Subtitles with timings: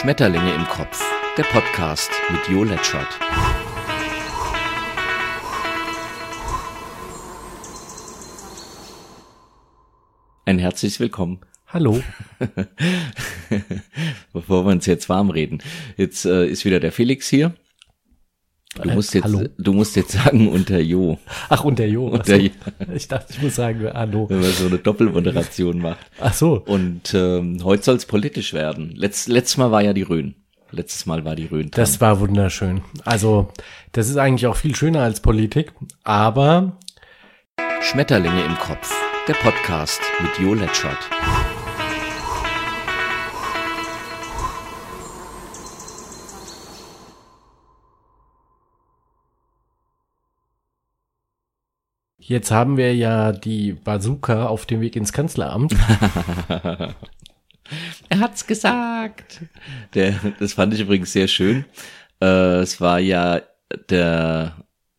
[0.00, 1.02] Schmetterlinge im Kopf,
[1.38, 3.18] der Podcast mit Jo Letschert.
[10.44, 11.40] Ein herzliches Willkommen.
[11.68, 12.02] Hallo.
[14.34, 15.62] Bevor wir uns jetzt warm reden.
[15.96, 17.54] Jetzt äh, ist wieder der Felix hier.
[18.82, 19.48] Du musst jetzt, hallo?
[19.58, 21.18] du musst jetzt sagen unter Jo,
[21.48, 22.08] Ach, und der Jo.
[22.08, 22.42] Unter so.
[22.42, 22.50] Jo.
[22.94, 24.28] Ich dachte, ich muss sagen, hallo.
[24.28, 25.98] wenn man so eine Doppelmoderation macht.
[26.20, 26.62] Ach so.
[26.66, 28.92] Und ähm, heute soll es politisch werden.
[28.94, 30.34] Letzt, letztes Mal war ja die Rhön.
[30.70, 31.70] Letztes Mal war die Rhön.
[31.70, 31.82] dran.
[31.82, 32.82] Das war wunderschön.
[33.04, 33.48] Also,
[33.92, 35.72] das ist eigentlich auch viel schöner als Politik,
[36.04, 36.78] aber
[37.80, 38.92] Schmetterlinge im Kopf,
[39.28, 40.98] der Podcast mit Jo Letschert.
[52.28, 55.74] Jetzt haben wir ja die Bazooka auf dem Weg ins Kanzleramt.
[58.08, 59.40] Er hat's gesagt.
[59.94, 61.64] Der, das fand ich übrigens sehr schön.
[62.22, 63.42] Äh, es war ja
[63.90, 64.54] der,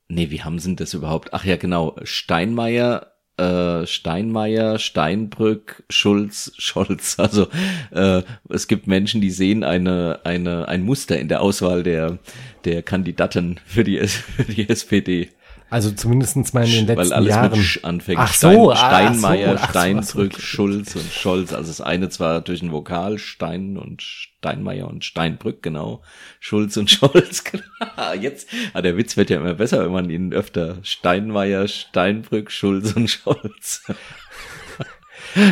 [0.09, 1.33] nee, wie haben sie denn das überhaupt?
[1.33, 7.17] Ach ja, genau, Steinmeier, äh, Steinmeier, Steinbrück, Schulz, Scholz.
[7.19, 7.47] Also
[7.91, 12.19] äh, es gibt Menschen, die sehen eine, eine, ein Muster in der Auswahl der,
[12.65, 15.29] der Kandidaten für die, S- für die SPD.
[15.69, 17.51] Also zumindestens mal in den letzten Weil alles Jahren.
[17.51, 18.19] mit Sch anfängt.
[18.19, 20.45] Ach so, Stein, ah, Steinmeier, ach so, so, Steinbrück, ach so.
[20.45, 21.53] Schulz und Scholz.
[21.53, 26.01] Also das eine zwar durch ein Vokal, Stein und Steinmeier und Steinbrück, genau.
[26.39, 28.13] Schulz und Scholz, genau.
[28.19, 32.93] Jetzt, ah, der Witz wird ja immer besser, wenn man ihn öfter Steinmeier, Steinbrück, Schulz
[32.93, 33.83] und Scholz.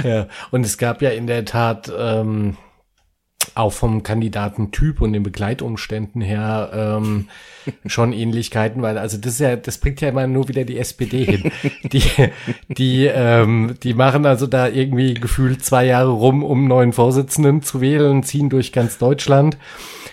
[0.04, 0.28] Ja.
[0.52, 2.58] Und es gab ja in der Tat ähm,
[3.56, 7.28] auch vom Kandidatentyp und den Begleitumständen her ähm,
[7.86, 11.26] schon Ähnlichkeiten, weil also das ist ja, das bringt ja immer nur wieder die SPD
[11.26, 11.52] hin.
[11.92, 12.04] Die,
[12.68, 17.80] die, ähm, die machen also da irgendwie gefühlt zwei Jahre rum, um neuen Vorsitzenden zu
[17.80, 19.58] wählen, ziehen durch ganz Deutschland,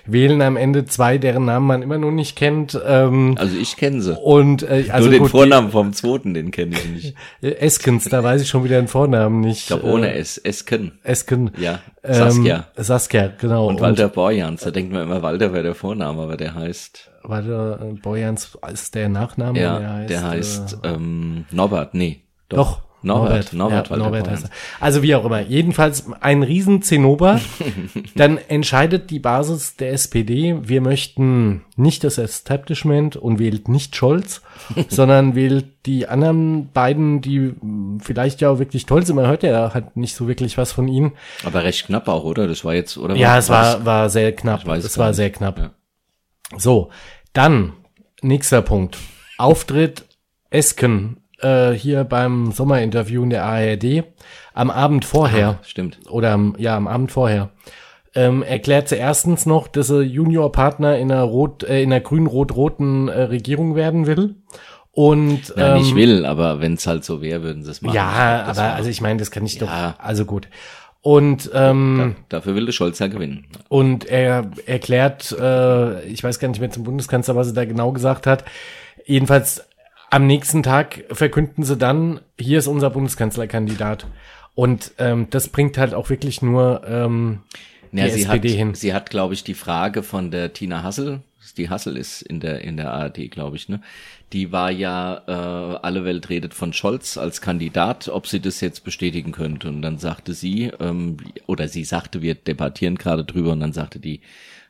[0.07, 2.79] wählen am Ende zwei, deren Namen man immer noch nicht kennt.
[2.87, 4.19] Ähm, Also ich kenne sie.
[4.19, 7.17] und äh, also Nur den gut, Vornamen vom zweiten, den kenne ich nicht.
[7.43, 9.61] äh, Eskens, da weiß ich schon wieder den Vornamen nicht.
[9.61, 10.39] Ich glaube ohne S.
[10.39, 10.99] Esken.
[11.03, 11.51] Esken.
[11.59, 11.81] Ja.
[12.03, 12.67] Saskia.
[12.77, 13.69] Ähm, Saskia, genau.
[13.69, 17.79] Und Walter Borjans, da denkt man immer, Walter wäre der Vorname, aber der heißt, Walter
[17.81, 19.61] äh, Bojans ist der Nachname.
[19.61, 22.23] ja, der heißt, äh, ähm, Norbert, nee.
[22.49, 22.83] doch.
[23.03, 24.51] Norbert, Norbert, ja, Walter Norbert heißt er.
[24.81, 25.41] Also wie auch immer.
[25.41, 27.41] Jedenfalls ein riesen Zinnober.
[28.15, 34.43] Dann entscheidet die Basis der SPD, wir möchten nicht das Establishment und wählt nicht Scholz,
[34.89, 37.55] sondern wählt die anderen beiden, die
[38.01, 39.17] vielleicht ja auch wirklich toll sind.
[39.17, 41.13] Man hört ja halt nicht so wirklich was von ihnen.
[41.45, 42.47] Aber recht knapp auch, oder?
[42.47, 43.17] Das war jetzt, oder?
[43.17, 44.61] Ja, es war, war sehr knapp.
[44.61, 45.39] Ich weiß Es es war gar sehr nicht.
[45.39, 45.59] knapp.
[45.59, 45.71] Ja.
[46.57, 46.91] So,
[47.33, 47.73] dann
[48.21, 48.99] nächster Punkt.
[49.39, 50.05] Auftritt
[50.51, 54.05] Esken äh, hier beim Sommerinterview in der ARD
[54.55, 55.99] am Abend vorher Stimmt.
[56.09, 57.51] oder am, ja am Abend vorher
[58.15, 63.09] ähm, erklärt sie erstens noch, dass er Juniorpartner in einer rot äh, in einer grün-rot-roten
[63.09, 64.35] äh, Regierung werden will
[64.91, 67.95] und Ja, ähm, nicht will, aber wenn es halt so wäre, würden sie es machen.
[67.95, 69.95] ja, aber war- also ich meine, das kann ich Ja.
[69.95, 70.49] doch also gut
[71.01, 73.47] und ähm, Dafür will der Scholz ja gewinnen.
[73.69, 77.91] Und er erklärt, äh, ich weiß gar nicht mehr zum Bundeskanzler, was er da genau
[77.91, 78.45] gesagt hat.
[79.05, 79.65] Jedenfalls
[80.13, 84.07] am nächsten Tag verkünden sie dann, hier ist unser Bundeskanzlerkandidat.
[84.55, 87.41] Und ähm, das bringt halt auch wirklich nur ähm,
[87.93, 88.75] Ja, die sie SPD hat, hin.
[88.75, 91.23] Sie hat, glaube ich, die Frage von der Tina Hassel,
[91.57, 93.81] die Hassel ist in der in der ARD, glaube ich, ne?
[94.35, 98.85] Die war ja, äh, alle Welt redet von Scholz als Kandidat, ob sie das jetzt
[98.85, 99.69] bestätigen könnte.
[99.69, 103.99] Und dann sagte sie, ähm, oder sie sagte, wir debattieren gerade drüber, und dann sagte
[103.99, 104.21] die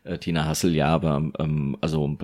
[0.05, 2.17] äh, Tina Hassel, ja, aber ähm, also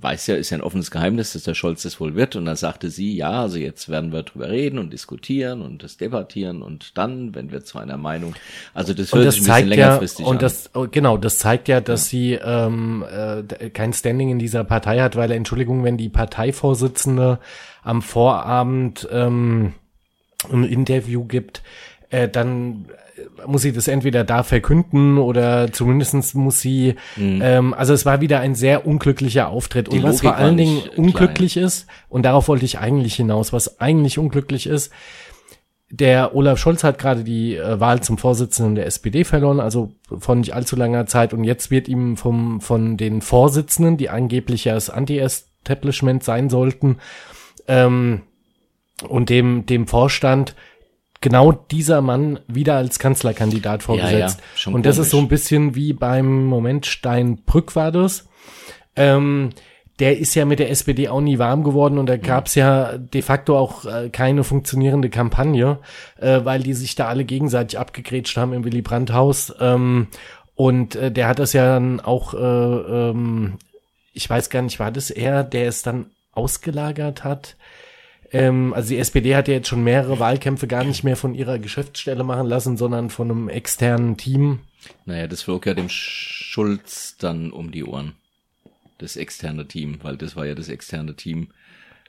[0.00, 2.34] weiß ja, ist ja ein offenes Geheimnis, dass der Scholz das wohl wird.
[2.34, 5.96] Und dann sagte sie, ja, also jetzt werden wir drüber reden und diskutieren und das
[5.96, 8.34] debattieren und dann, wenn wir zu einer Meinung,
[8.74, 10.38] also das hört das sich ein bisschen zeigt ja, längerfristig und an.
[10.40, 15.00] das, oh, genau, das zeigt ja, dass sie ähm, äh, kein Standing in dieser Partei
[15.00, 17.38] hat, weil, Entschuldigung, wenn die Parteivorsitzende
[17.82, 19.74] am Vorabend ähm,
[20.50, 21.62] ein Interview gibt,
[22.10, 27.94] äh, dann äh, muss sie das entweder da verkünden oder zumindestens muss sie, ähm, also
[27.94, 29.88] es war wieder ein sehr unglücklicher Auftritt.
[29.88, 29.90] Mhm.
[29.92, 33.52] Die und was Logik vor allen Dingen unglücklich ist, und darauf wollte ich eigentlich hinaus,
[33.52, 34.92] was eigentlich unglücklich ist,
[35.92, 40.36] der Olaf Scholz hat gerade die äh, Wahl zum Vorsitzenden der SPD verloren, also vor
[40.36, 41.34] nicht allzu langer Zeit.
[41.34, 46.98] Und jetzt wird ihm vom, von den Vorsitzenden, die angeblich ja das Anti-Establishment sein sollten,
[47.66, 48.22] ähm,
[49.08, 50.54] und dem, dem Vorstand
[51.20, 54.38] genau dieser Mann wieder als Kanzlerkandidat vorgesetzt.
[54.40, 55.06] ja, schon und das komisch.
[55.06, 58.28] ist so ein bisschen wie beim Moment Steinbrück war das.
[58.96, 59.50] Ähm,
[59.98, 63.20] der ist ja mit der SPD auch nie warm geworden und da gab's ja de
[63.20, 65.78] facto auch äh, keine funktionierende Kampagne,
[66.18, 69.54] äh, weil die sich da alle gegenseitig abgegrätscht haben im Willy Brandt Haus.
[69.60, 70.08] Ähm,
[70.54, 73.58] Und äh, der hat das ja dann auch, äh, ähm,
[74.12, 77.56] ich weiß gar nicht, war das er, der es dann ausgelagert hat?
[78.32, 81.58] Ähm, also die SPD hat ja jetzt schon mehrere Wahlkämpfe gar nicht mehr von ihrer
[81.58, 84.60] Geschäftsstelle machen lassen, sondern von einem externen Team.
[85.04, 88.12] Naja, das flog ja dem Schulz dann um die Ohren.
[88.98, 91.48] Das externe Team, weil das war ja das externe Team.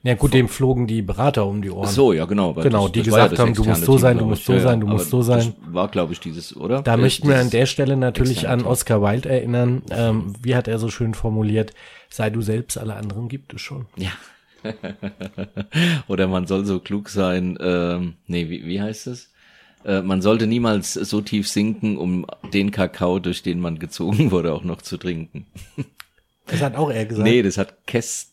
[0.04, 1.86] Ja gut, dem flogen die Berater um die Ohren.
[1.88, 2.54] Ach so, ja genau.
[2.54, 4.80] Genau, das, die das gesagt ja haben, du musst so sein, du musst so sein,
[4.80, 5.54] du musst so sein.
[5.64, 6.82] Das war, glaube ich, dieses, oder?
[6.82, 9.84] Da möchten wir an der Stelle natürlich an Oscar Wilde erinnern.
[9.92, 11.74] Ähm, wie hat er so schön formuliert?
[12.10, 13.86] Sei du selbst, alle anderen gibt es schon.
[13.96, 14.10] Ja.
[16.08, 19.32] Oder man soll so klug sein, ähm, nee, wie, wie heißt es?
[19.84, 24.54] Äh, man sollte niemals so tief sinken, um den Kakao, durch den man gezogen wurde,
[24.54, 25.46] auch noch zu trinken.
[26.48, 27.28] Das hat auch er gesagt.
[27.28, 28.31] Nee, das hat Käst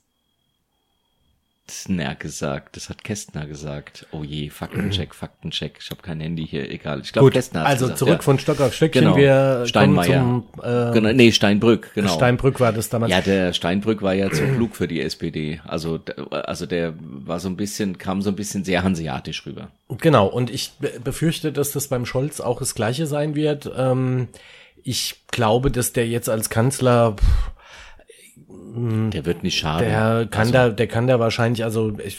[1.68, 2.76] Kästner gesagt.
[2.76, 4.06] Das hat Kästner gesagt.
[4.10, 5.76] Oh je, Faktencheck, Faktencheck.
[5.80, 7.00] Ich habe kein Handy hier, egal.
[7.02, 8.22] Ich glaube, Kästner hat Also gesagt, zurück ja.
[8.22, 9.04] von Stock auf Stöckchen.
[9.04, 9.16] Genau.
[9.16, 10.20] Wir Steinmeier.
[10.20, 12.08] zum, äh, Genau, nee, Steinbrück, genau.
[12.14, 13.12] Steinbrück war das damals.
[13.12, 15.60] ja, der Steinbrück war ja zu klug für die SPD.
[15.66, 16.00] Also,
[16.30, 19.68] also der war so ein bisschen, kam so ein bisschen sehr hanseatisch rüber.
[19.98, 23.70] Genau, und ich be- befürchte, dass das beim Scholz auch das Gleiche sein wird.
[23.76, 24.28] Ähm,
[24.84, 27.50] ich glaube, dass der jetzt als Kanzler, pff,
[28.74, 29.88] Der wird nicht schaden.
[29.88, 32.18] der kann also, da, der kann da wahrscheinlich, also ich,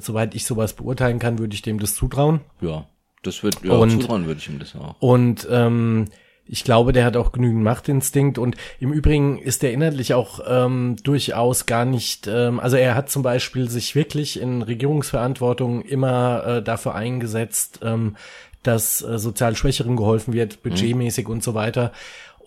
[0.00, 2.40] soweit ich sowas beurteilen kann, würde ich dem das zutrauen.
[2.60, 2.86] Ja,
[3.22, 4.96] das wird, ja, Und- zutrauen würde ich ihm das auch.
[5.00, 6.06] Und ähm,
[6.50, 10.96] ich glaube, der hat auch genügend Machtinstinkt und im Übrigen ist der inhaltlich auch ähm,
[11.02, 16.62] durchaus gar nicht, ähm, also er hat zum Beispiel sich wirklich in Regierungsverantwortung immer äh,
[16.62, 18.16] dafür eingesetzt, ähm,
[18.62, 21.92] dass äh, sozial Schwächeren geholfen wird, budgetmäßig und so weiter.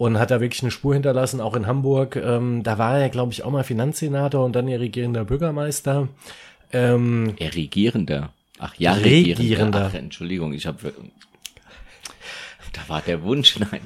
[0.02, 2.16] Und hat da wirklich eine Spur hinterlassen, auch in Hamburg.
[2.16, 6.08] Ähm, da war er, glaube ich, auch mal Finanzsenator und dann ja regierender Bürgermeister.
[6.74, 8.34] Ähm, Er regierender.
[8.58, 9.38] Ach ja, Regierender.
[9.38, 9.90] regierender.
[9.92, 10.92] Ach, Entschuldigung, ich habe
[12.74, 13.82] da war der Wunsch, nein.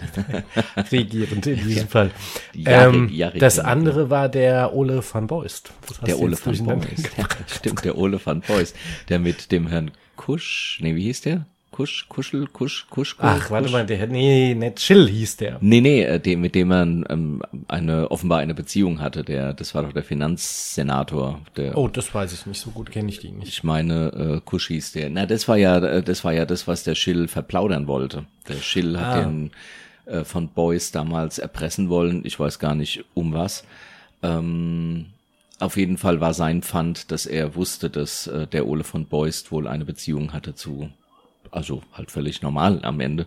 [0.94, 2.12] regierend in diesem Fall.
[2.53, 5.73] Ja, ähm, ja, das andere war der Ole van Beust.
[6.07, 7.09] Der Ole van Beust.
[7.18, 8.73] Ja, stimmt, der Ole van Beust.
[9.09, 11.45] Der mit dem Herrn Kusch, nee, wie hieß der?
[11.75, 13.25] Kusch, Kuschel, Kusch, Kusch, Kusch.
[13.27, 15.57] Ach, warte mal, der, nee, nicht Chill hieß der.
[15.60, 19.75] Nee, nee, äh, dem, mit dem man ähm, eine offenbar eine Beziehung hatte, der, das
[19.75, 23.31] war doch der Finanzsenator, der Oh, das weiß ich nicht, so gut kenne ich die
[23.31, 23.50] nicht.
[23.50, 25.10] ich meine, äh, Kusch hieß der.
[25.10, 28.25] Na, das war ja, äh, das war ja das, was der Schill verplaudern wollte.
[28.48, 29.19] Der Schill hat Ah.
[29.25, 29.51] den
[30.06, 32.21] äh, von Beuys damals erpressen wollen.
[32.24, 33.66] Ich weiß gar nicht um was.
[34.24, 35.07] Ähm,
[35.60, 39.51] auf jeden Fall war sein Pfand, dass er wusste, dass äh, der Ole von Beust
[39.51, 40.89] wohl eine Beziehung hatte zu,
[41.56, 43.25] also halt völlig normal am Ende,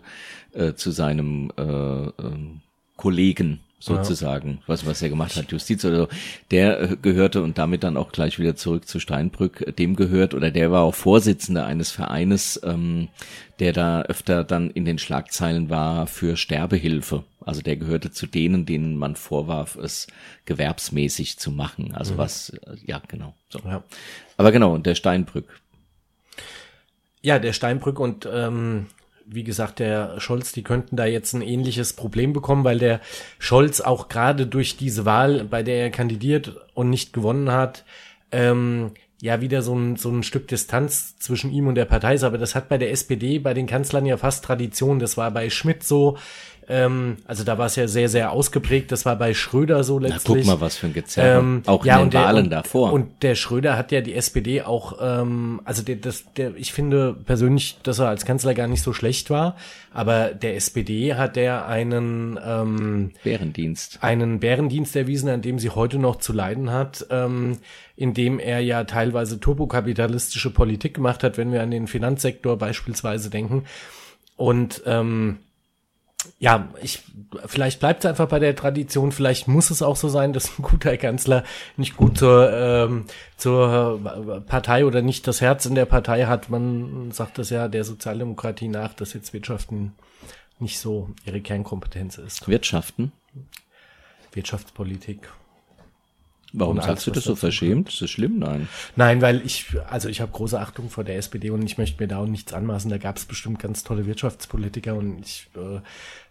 [0.53, 2.61] äh, zu seinem äh, ähm,
[2.97, 6.09] Kollegen sozusagen, was, was er gemacht hat, Justiz oder so,
[6.51, 10.51] der äh, gehörte und damit dann auch gleich wieder zurück zu Steinbrück, dem gehört oder
[10.51, 13.09] der war auch Vorsitzender eines Vereines, ähm,
[13.61, 17.23] der da öfter dann in den Schlagzeilen war für Sterbehilfe.
[17.41, 20.09] Also der gehörte zu denen, denen man vorwarf, es
[20.45, 21.95] gewerbsmäßig zu machen.
[21.95, 23.35] Also was, äh, ja genau.
[23.49, 23.61] So.
[23.65, 23.85] Ja.
[24.37, 25.61] Aber genau, und der Steinbrück.
[27.23, 28.87] Ja, der Steinbrück und ähm,
[29.31, 33.01] wie gesagt, der Scholz, die könnten da jetzt ein ähnliches Problem bekommen, weil der
[33.39, 37.85] Scholz auch gerade durch diese Wahl, bei der er kandidiert und nicht gewonnen hat,
[38.33, 42.25] ähm, ja wieder so ein, so ein Stück Distanz zwischen ihm und der Partei ist.
[42.25, 44.99] Aber das hat bei der SPD, bei den Kanzlern ja fast Tradition.
[44.99, 46.17] Das war bei Schmidt so.
[46.71, 48.93] Ähm, also da war es ja sehr, sehr ausgeprägt.
[48.93, 50.45] Das war bei Schröder so Na, letztlich.
[50.45, 51.39] guck mal, was für ein Gezerre.
[51.39, 52.93] Ähm, auch ja, in den Wahlen und, davor.
[52.93, 57.15] Und der Schröder hat ja die SPD auch, ähm, also der, das, der, ich finde
[57.15, 59.57] persönlich, dass er als Kanzler gar nicht so schlecht war,
[59.93, 63.99] aber der SPD hat der einen ähm, Bärendienst.
[64.03, 67.59] einen Bärendienst erwiesen, an dem sie heute noch zu leiden hat, ähm,
[67.97, 73.65] indem er ja teilweise turbokapitalistische Politik gemacht hat, wenn wir an den Finanzsektor beispielsweise denken.
[74.37, 75.39] Und ähm,
[76.39, 77.03] ja, ich
[77.47, 80.63] vielleicht bleibt es einfach bei der Tradition, vielleicht muss es auch so sein, dass ein
[80.63, 81.45] guter Kanzler
[81.77, 83.05] nicht gut zur, ähm,
[83.37, 86.49] zur Partei oder nicht das Herz in der Partei hat.
[86.49, 89.95] Man sagt das ja der Sozialdemokratie nach, dass jetzt Wirtschaften
[90.59, 92.49] nicht so ihre Kernkompetenz ist.
[92.49, 93.13] Wirtschaften.
[94.33, 95.29] Wirtschaftspolitik.
[96.53, 97.91] Warum sagst du das so verschämt?
[97.91, 98.39] Ist das schlimm?
[98.39, 98.69] Nein.
[98.97, 102.09] Nein, weil ich, also ich habe große Achtung vor der SPD und ich möchte mir
[102.09, 102.91] da auch nichts anmaßen.
[102.91, 105.81] Da gab es bestimmt ganz tolle Wirtschaftspolitiker und ich äh,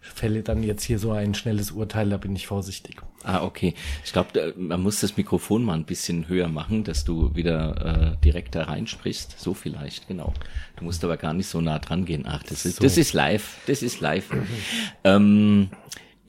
[0.00, 3.00] fälle dann jetzt hier so ein schnelles Urteil, da bin ich vorsichtig.
[3.22, 3.74] Ah, okay.
[4.04, 8.24] Ich glaube, man muss das Mikrofon mal ein bisschen höher machen, dass du wieder äh,
[8.24, 9.38] direkt da reinsprichst.
[9.38, 10.34] So vielleicht, genau.
[10.76, 12.24] Du musst aber gar nicht so nah dran gehen.
[12.26, 12.82] Ach, das ist, So.
[12.82, 13.58] das ist live.
[13.66, 14.26] Das ist live.
[15.04, 15.70] ähm,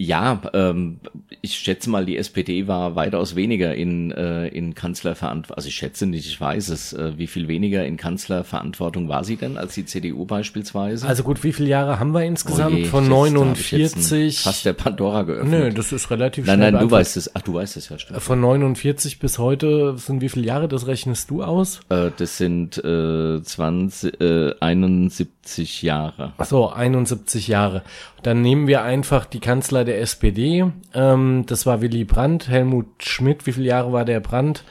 [0.01, 1.01] ja, ähm,
[1.41, 6.06] ich schätze mal, die SPD war weitaus weniger in, äh, in Kanzlerverantwortung, also ich schätze
[6.06, 9.86] nicht, ich weiß es, äh, wie viel weniger in Kanzlerverantwortung war sie denn als die
[9.86, 11.06] CDU beispielsweise?
[11.06, 12.75] Also gut, wie viele Jahre haben wir insgesamt?
[12.75, 14.39] Oh je, Von 49.
[14.39, 15.51] Fast der Pandora geöffnet.
[15.51, 16.72] Nö, das ist relativ nein, schnell.
[16.72, 17.36] Nein, nein, du weißt es.
[17.36, 18.22] Ach, du weißt es ja, stimmt.
[18.22, 21.82] Von 49 bis heute sind wie viele Jahre, das rechnest du aus?
[21.89, 26.32] Äh, das sind äh, 20, äh, 71 Jahre.
[26.38, 27.84] Ach so, 71 Jahre.
[28.24, 30.66] Dann nehmen wir einfach die Kanzler der SPD.
[30.94, 33.46] Ähm, das war Willy Brandt, Helmut Schmidt.
[33.46, 34.64] Wie viele Jahre war der Brandt?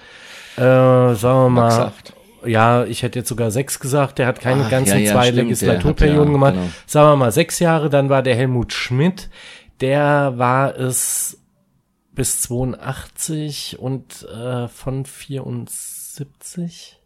[0.57, 1.93] Äh, sagen wir mal.
[2.45, 4.19] Ja, ich hätte jetzt sogar sechs gesagt.
[4.19, 6.55] Der hat keine Ach, ganzen ja, ja, zwei stimmt, Legislaturperioden ja, gemacht.
[6.55, 6.69] Genau.
[6.87, 7.91] Sagen wir mal sechs Jahre.
[7.91, 9.29] Dann war der Helmut Schmidt.
[9.81, 11.39] Der war es
[12.13, 16.98] bis 82 und äh, von 74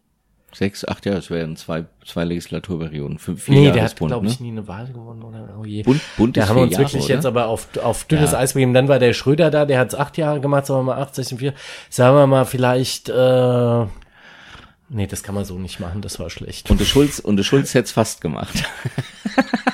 [0.53, 3.73] Sechs, acht Jahre, es wären zwei, zwei Legislaturperioden, fünf, vier nee, Jahre.
[3.73, 4.45] der hat, glaube ich, ne?
[4.45, 5.49] nie eine Wahl gewonnen, oder?
[5.59, 5.81] Oh je.
[5.81, 7.13] Bunt, bunt da haben wir uns Jahre, wirklich oder?
[7.15, 8.37] jetzt aber auf, auf dünnes ja.
[8.37, 8.73] Eis begeben.
[8.75, 11.39] Dann war der Schröder da, der hat's acht Jahre gemacht, sagen wir mal acht, 16,
[11.39, 11.53] vier.
[11.89, 13.85] Sagen wir mal vielleicht, äh,
[14.89, 16.69] nee, das kann man so nicht machen, das war schlecht.
[16.69, 18.63] Und der Schulz, und der Schulz hätte fast gemacht.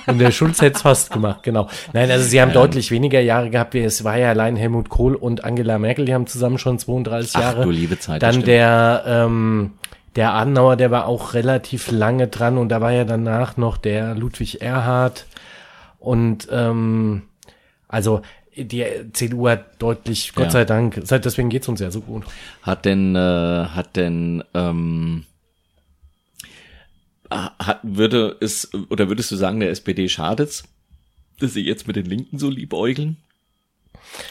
[0.07, 1.67] und der Schulz hätte fast gemacht, genau.
[1.91, 2.53] Nein, also sie haben ähm.
[2.53, 3.75] deutlich weniger Jahre gehabt.
[3.75, 7.41] Es war ja allein Helmut Kohl und Angela Merkel, die haben zusammen schon 32 Ach,
[7.41, 7.63] Jahre.
[7.63, 8.23] Du liebe Zeit.
[8.23, 9.71] Dann der, ähm,
[10.15, 14.15] der Adenauer, der war auch relativ lange dran und da war ja danach noch der
[14.15, 15.25] Ludwig Erhard
[15.99, 17.23] und ähm,
[17.87, 18.21] also
[18.55, 20.51] die CDU hat deutlich, Gott ja.
[20.51, 22.23] sei Dank, deswegen geht's uns ja so gut.
[22.61, 23.19] Hat denn, äh,
[23.65, 25.25] hat denn, ähm,
[27.29, 30.63] hat, würde es, oder würdest du sagen, der SPD schadet's,
[31.39, 33.17] dass sie jetzt mit den Linken so liebäugeln?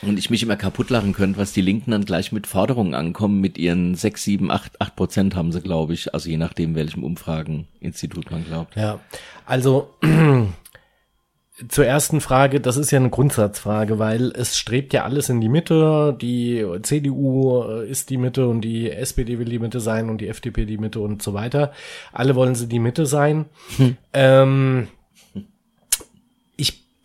[0.03, 3.41] Und ich mich immer kaputt lachen könnte, was die Linken dann gleich mit Forderungen ankommen,
[3.41, 7.05] mit ihren sechs, sieben, acht, acht Prozent haben sie, glaube ich, also je nachdem, welchem
[7.05, 8.77] Umfrageninstitut man glaubt.
[8.77, 9.01] Ja,
[9.47, 9.95] also
[11.69, 15.49] zur ersten Frage, das ist ja eine Grundsatzfrage, weil es strebt ja alles in die
[15.49, 16.17] Mitte.
[16.21, 20.29] Die CDU äh, ist die Mitte und die SPD will die Mitte sein und die
[20.29, 21.73] FDP die Mitte und so weiter.
[22.13, 23.47] Alle wollen sie die Mitte sein.
[23.77, 23.97] Hm.
[24.13, 24.89] Ähm,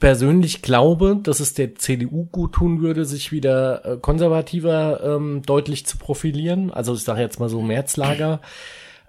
[0.03, 5.85] persönlich glaube, dass es der CDU gut tun würde, sich wieder äh, konservativer ähm, deutlich
[5.85, 6.71] zu profilieren.
[6.71, 8.41] Also ich sage jetzt mal so Märzlager.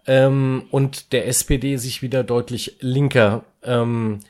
[0.06, 4.20] Ähm, und der SPD sich wieder deutlich linker ähm,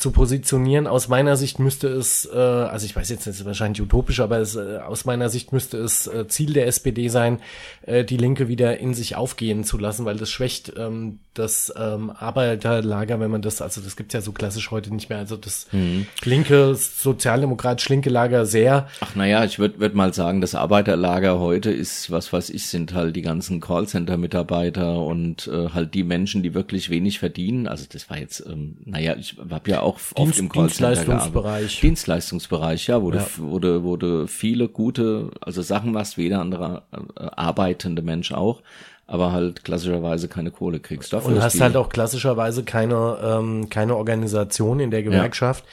[0.00, 0.86] zu positionieren.
[0.86, 4.38] Aus meiner Sicht müsste es, äh, also ich weiß jetzt, das ist wahrscheinlich utopisch, aber
[4.38, 7.40] es, äh, aus meiner Sicht müsste es äh, Ziel der SPD sein,
[7.82, 12.10] äh, die Linke wieder in sich aufgehen zu lassen, weil das schwächt ähm, das ähm,
[12.10, 15.66] Arbeiterlager, wenn man das, also das gibt's ja so klassisch heute nicht mehr, also das
[15.72, 16.06] mhm.
[16.24, 18.88] linke, sozialdemokratisch linke Lager sehr.
[19.00, 22.94] Ach naja, ich würde würd mal sagen, das Arbeiterlager heute ist, was weiß ich, sind
[22.94, 27.66] halt die ganzen Callcenter-Mitarbeiter und äh, halt die Menschen, die wirklich wenig verdienen.
[27.66, 31.80] Also das war jetzt, ähm, naja, ich habe ja auch auch oft im Dienstleistungsbereich.
[31.80, 33.26] Dienstleistungsbereich, ja, wo, ja.
[33.36, 38.02] Du, wo, du, wo du viele gute, also Sachen machst, wie jeder andere äh, arbeitende
[38.02, 38.62] Mensch auch,
[39.06, 41.12] aber halt klassischerweise keine Kohle kriegst.
[41.12, 45.64] Dafür Und hast halt auch klassischerweise keine, ähm, keine Organisation in der Gewerkschaft.
[45.64, 45.70] Ja.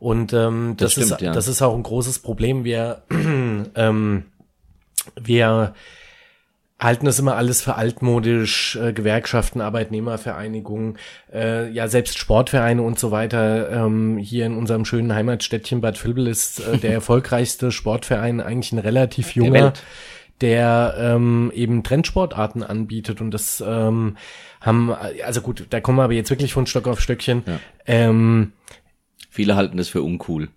[0.00, 1.32] Und ähm, das, das stimmt, ist, ja.
[1.32, 2.64] das ist auch ein großes Problem.
[2.64, 4.24] Wir, ähm,
[5.20, 5.74] wir
[6.80, 10.96] halten das immer alles für altmodisch, äh, Gewerkschaften, Arbeitnehmervereinigungen,
[11.32, 13.70] äh, ja selbst Sportvereine und so weiter.
[13.70, 18.78] Ähm, hier in unserem schönen Heimatstädtchen Bad Vilbel ist äh, der erfolgreichste Sportverein eigentlich ein
[18.78, 19.74] relativ junger,
[20.40, 24.16] der ähm, eben Trendsportarten anbietet und das ähm,
[24.62, 24.94] haben,
[25.24, 27.42] also gut, da kommen wir aber jetzt wirklich von Stock auf Stöckchen.
[27.46, 27.60] Ja.
[27.86, 28.52] Ähm,
[29.28, 30.48] Viele halten das für uncool.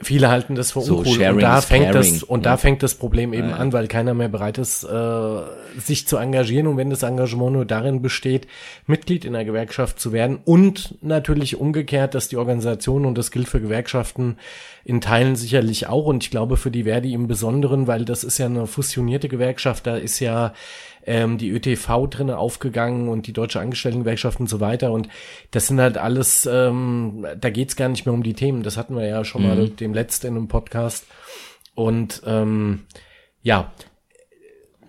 [0.00, 2.12] Viele halten das für so, uncool und da fängt caring.
[2.12, 2.52] das und ja.
[2.52, 3.60] da fängt das Problem eben ja, ja.
[3.60, 5.40] an, weil keiner mehr bereit ist, äh,
[5.76, 8.46] sich zu engagieren und wenn das Engagement nur darin besteht,
[8.86, 13.48] Mitglied in einer Gewerkschaft zu werden und natürlich umgekehrt, dass die Organisation und das gilt
[13.48, 14.36] für Gewerkschaften
[14.84, 18.38] in Teilen sicherlich auch und ich glaube für die Verdi im Besonderen, weil das ist
[18.38, 20.52] ja eine fusionierte Gewerkschaft, da ist ja
[21.06, 24.92] ähm, die ÖTV drinne aufgegangen und die Deutsche Angestelltengewerkschaft und so weiter.
[24.92, 25.08] Und
[25.50, 28.62] das sind halt alles, ähm, da geht's gar nicht mehr um die Themen.
[28.62, 29.48] Das hatten wir ja schon mhm.
[29.48, 31.06] mal dem letzten im Podcast.
[31.74, 32.86] Und ähm,
[33.42, 33.72] ja,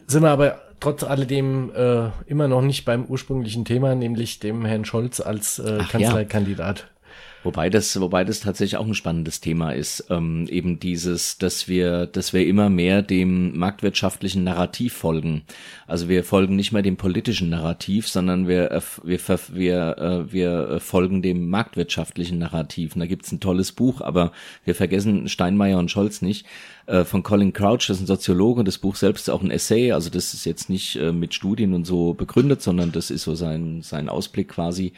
[0.07, 4.85] sind wir aber trotz alledem äh, immer noch nicht beim ursprünglichen Thema, nämlich dem Herrn
[4.85, 6.79] Scholz als äh, Kanzlerkandidat.
[6.79, 6.98] Ja.
[7.43, 12.05] Wobei das, wobei das tatsächlich auch ein spannendes Thema ist, ähm, eben dieses, dass wir,
[12.05, 15.43] dass wir immer mehr dem marktwirtschaftlichen Narrativ folgen.
[15.87, 19.19] Also wir folgen nicht mehr dem politischen Narrativ, sondern wir, äh, wir,
[19.53, 22.95] wir, äh, wir folgen dem marktwirtschaftlichen Narrativ.
[22.95, 24.33] Und da gibt's ein tolles Buch, aber
[24.65, 26.45] wir vergessen Steinmeier und Scholz nicht
[26.89, 29.91] äh, von Colin Crouch, das ist ein Soziologe, das Buch selbst ist auch ein Essay,
[29.91, 33.35] also das ist jetzt nicht äh, mit Studien und so begründet, sondern das ist so
[33.35, 34.93] sein, sein Ausblick quasi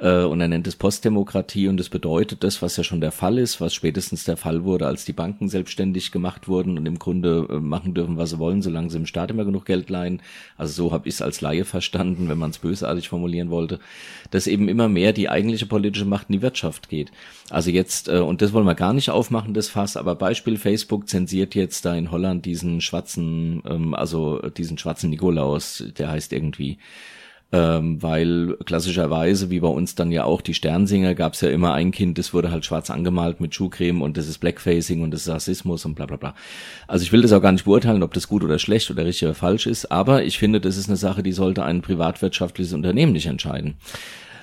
[0.00, 3.38] Äh, und er nennt es Postdemokratie und das bedeutet das, was ja schon der Fall
[3.38, 7.46] ist, was spätestens der Fall wurde, als die Banken selbstständig gemacht wurden und im Grunde
[7.50, 10.22] äh, machen dürfen, was sie wollen, solange sie im Staat immer genug Geld leihen.
[10.56, 13.78] Also so habe ich es als Laie verstanden, wenn man es bösartig formulieren wollte,
[14.30, 17.12] dass eben immer mehr die eigentliche politische Macht in die Wirtschaft geht.
[17.50, 21.08] Also jetzt, äh, und das wollen wir gar nicht aufmachen, das Fass, aber Beispiel Facebook
[21.30, 26.78] zensiert jetzt da in Holland diesen schwarzen, ähm, also diesen schwarzen Nikolaus, der heißt irgendwie
[27.52, 31.74] ähm, weil klassischerweise, wie bei uns dann ja auch die Sternsinger, gab es ja immer
[31.74, 35.22] ein Kind, das wurde halt schwarz angemalt mit Schuhcreme und das ist Blackfacing und das
[35.22, 36.34] ist Rassismus und bla bla bla.
[36.86, 39.26] Also ich will das auch gar nicht beurteilen, ob das gut oder schlecht oder richtig
[39.26, 43.12] oder falsch ist, aber ich finde, das ist eine Sache, die sollte ein privatwirtschaftliches Unternehmen
[43.12, 43.74] nicht entscheiden.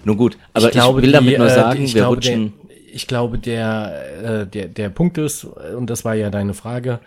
[0.03, 2.53] Nun gut, aber ich, glaube, ich will damit die, nur äh, sagen, wir glaube, rutschen.
[2.98, 7.00] Ich glaube, der, äh, der, der Punkt ist, und das war ja deine Frage,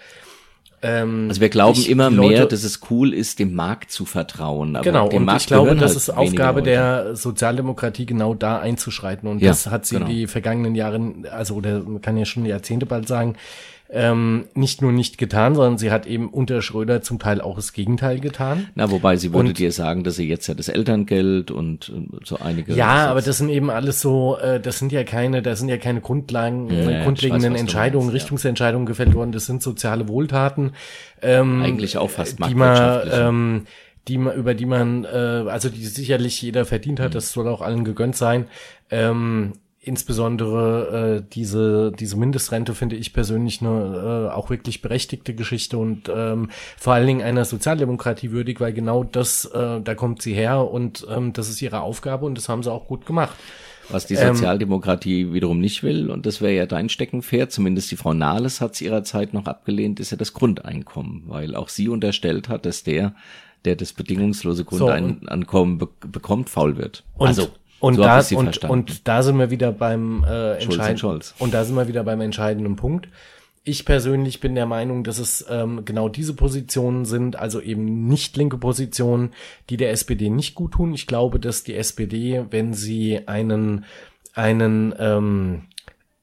[0.82, 4.04] ähm, also wir glauben ich, immer Leute, mehr, dass es cool ist, dem Markt zu
[4.04, 4.76] vertrauen.
[4.76, 9.28] Aber genau, und Markt ich glaube, das halt ist Aufgabe der Sozialdemokratie, genau da einzuschreiten.
[9.28, 10.09] Und ja, das hat sie genau.
[10.09, 13.35] die vergangenen Jahre, also oder man kann ja schon Jahrzehnte bald sagen,
[13.92, 17.73] ähm, nicht nur nicht getan, sondern sie hat eben unter Schröder zum Teil auch das
[17.73, 18.68] Gegenteil getan.
[18.75, 21.92] Na, wobei sie und, dir sagen, dass sie jetzt ja das Elterngeld und
[22.25, 22.75] so einige.
[22.75, 25.76] Ja, aber das sind eben alles so, äh, das sind ja keine, das sind ja
[25.76, 28.90] keine Grundlagen, ja, grundlegenden weiß, Entscheidungen, meinst, Richtungsentscheidungen ja.
[28.90, 29.32] gefällt worden.
[29.32, 30.73] Das sind soziale Wohltaten.
[31.20, 33.66] Ähm, Eigentlich auch fast die man, ähm,
[34.06, 37.14] die man, über die man, äh, also die sicherlich jeder verdient hat, mhm.
[37.14, 38.47] das soll auch allen gegönnt sein.
[38.90, 45.78] Ähm, insbesondere äh, diese diese Mindestrente finde ich persönlich eine äh, auch wirklich berechtigte Geschichte
[45.78, 50.34] und ähm, vor allen Dingen einer Sozialdemokratie würdig, weil genau das äh, da kommt sie
[50.34, 53.37] her und ähm, das ist ihre Aufgabe und das haben sie auch gut gemacht.
[53.88, 57.90] Was die ähm, Sozialdemokratie ähm, wiederum nicht will, und das wäre ja dein Steckenpferd, zumindest
[57.90, 61.70] die Frau Nahles hat es ihrer Zeit noch abgelehnt, ist ja das Grundeinkommen, weil auch
[61.70, 63.14] sie unterstellt hat, dass der,
[63.64, 67.02] der das bedingungslose Grundeinkommen so, be bekommt, faul wird.
[67.16, 67.49] Und, also
[67.80, 71.76] und so da, und, und da sind wir wieder beim äh, entscheidenden und da sind
[71.76, 73.08] wir wieder beim entscheidenden Punkt.
[73.62, 78.37] Ich persönlich bin der Meinung, dass es ähm, genau diese Positionen sind, also eben nicht
[78.37, 79.32] linke Positionen,
[79.68, 80.94] die der SPD nicht gut tun.
[80.94, 83.84] Ich glaube, dass die SPD, wenn sie einen
[84.34, 85.62] einen ähm,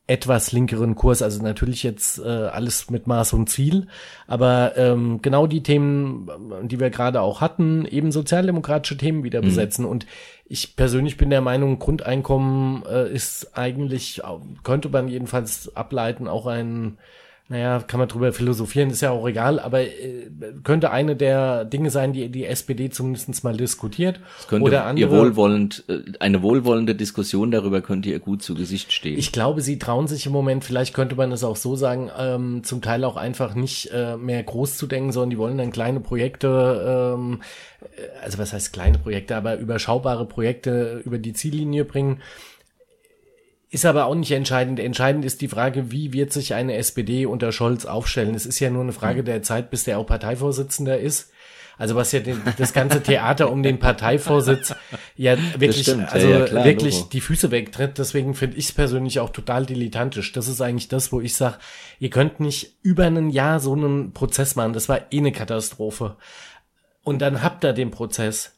[0.08, 3.88] etwas linkeren Kurs, also natürlich jetzt äh, alles mit Maß und Ziel,
[4.26, 6.30] aber ähm, genau die Themen,
[6.64, 9.46] die wir gerade auch hatten, eben sozialdemokratische Themen wieder mhm.
[9.46, 9.84] besetzen.
[9.84, 10.06] Und
[10.46, 14.22] ich persönlich bin der Meinung, Grundeinkommen äh, ist eigentlich,
[14.64, 16.98] könnte man jedenfalls ableiten, auch ein
[17.50, 20.30] naja, kann man drüber philosophieren, ist ja auch egal, aber äh,
[20.66, 24.20] könnte eine der Dinge sein, die die SPD zumindest mal diskutiert.
[24.38, 28.54] Es könnte oder andere, ihr wohlwollend, äh, eine wohlwollende Diskussion darüber könnte ihr gut zu
[28.54, 29.18] Gesicht stehen.
[29.18, 32.66] Ich glaube, sie trauen sich im Moment, vielleicht könnte man es auch so sagen, ähm,
[32.66, 36.02] zum Teil auch einfach nicht äh, mehr groß zu denken, sondern die wollen dann kleine
[36.02, 37.40] Projekte, ähm,
[37.82, 42.20] äh, also was heißt kleine Projekte, aber überschaubare Projekte über die Ziellinie bringen
[43.70, 44.80] ist aber auch nicht entscheidend.
[44.80, 48.34] Entscheidend ist die Frage, wie wird sich eine SPD unter Scholz aufstellen?
[48.34, 51.32] Es ist ja nur eine Frage der Zeit, bis der auch Parteivorsitzender ist.
[51.78, 54.74] Also was ja den, das ganze Theater um den Parteivorsitz
[55.16, 57.10] ja wirklich, stimmt, also ja, klar, wirklich Logo.
[57.12, 57.98] die Füße wegtritt.
[58.00, 60.32] Deswegen finde ich es persönlich auch total dilettantisch.
[60.32, 61.58] Das ist eigentlich das, wo ich sage,
[62.00, 64.74] ihr könnt nicht über ein Jahr so einen Prozess machen.
[64.74, 66.16] Das war eh eine Katastrophe.
[67.04, 68.57] Und dann habt ihr den Prozess.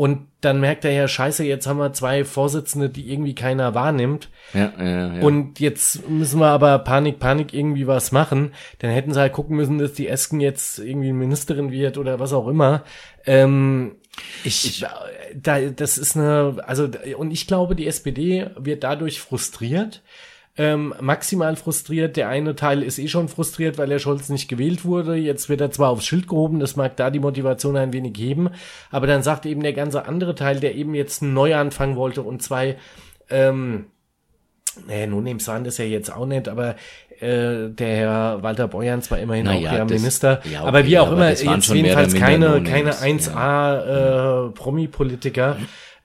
[0.00, 4.30] Und dann merkt er ja, scheiße, jetzt haben wir zwei Vorsitzende, die irgendwie keiner wahrnimmt.
[4.54, 5.22] Ja, ja, ja.
[5.22, 8.54] Und jetzt müssen wir aber Panik, Panik irgendwie was machen.
[8.78, 12.32] Dann hätten sie halt gucken müssen, dass die Esken jetzt irgendwie Ministerin wird oder was
[12.32, 12.82] auch immer.
[13.26, 13.96] Ähm,
[14.42, 14.86] ich, ich
[15.34, 20.00] da, das ist eine, also, und ich glaube, die SPD wird dadurch frustriert,
[20.60, 22.18] ähm, maximal frustriert.
[22.18, 25.14] Der eine Teil ist eh schon frustriert, weil der Scholz nicht gewählt wurde.
[25.14, 28.50] Jetzt wird er zwar aufs Schild gehoben, das mag da die Motivation ein wenig geben,
[28.90, 32.42] aber dann sagt eben der ganze andere Teil, der eben jetzt einen Neuanfang wollte und
[32.42, 32.76] zwei,
[33.30, 33.86] ähm,
[34.86, 36.76] naja, nun im Sand ist ja jetzt auch nicht, aber
[37.20, 40.84] äh, der Herr Walter Beuern zwar immerhin naja, auch der das, Minister, ja, okay, aber
[40.84, 44.46] wie auch aber immer, jetzt jedenfalls keine, keine 1A ja.
[44.46, 45.56] äh, Promi-Politiker.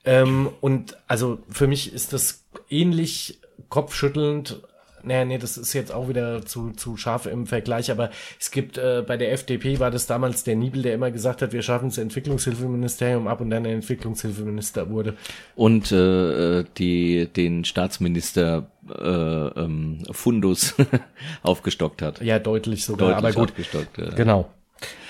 [0.06, 3.40] Ähm, und also für mich ist das ähnlich
[3.70, 4.62] kopfschüttelnd.
[5.04, 8.80] Naja, nee, das ist jetzt auch wieder zu, zu scharf im Vergleich, aber es gibt
[8.80, 11.90] äh, bei der FDP war das damals der Niebel, der immer gesagt hat, wir schaffen
[11.90, 15.16] das Entwicklungshilfeministerium ab und dann der Entwicklungshilfeminister wurde.
[15.56, 20.74] Und äh, die den Staatsminister äh, ähm, Fundus
[21.44, 22.22] aufgestockt hat.
[22.22, 23.54] Ja, deutlich sogar, deutlich aber gut.
[23.98, 24.10] Ja.
[24.16, 24.50] Genau.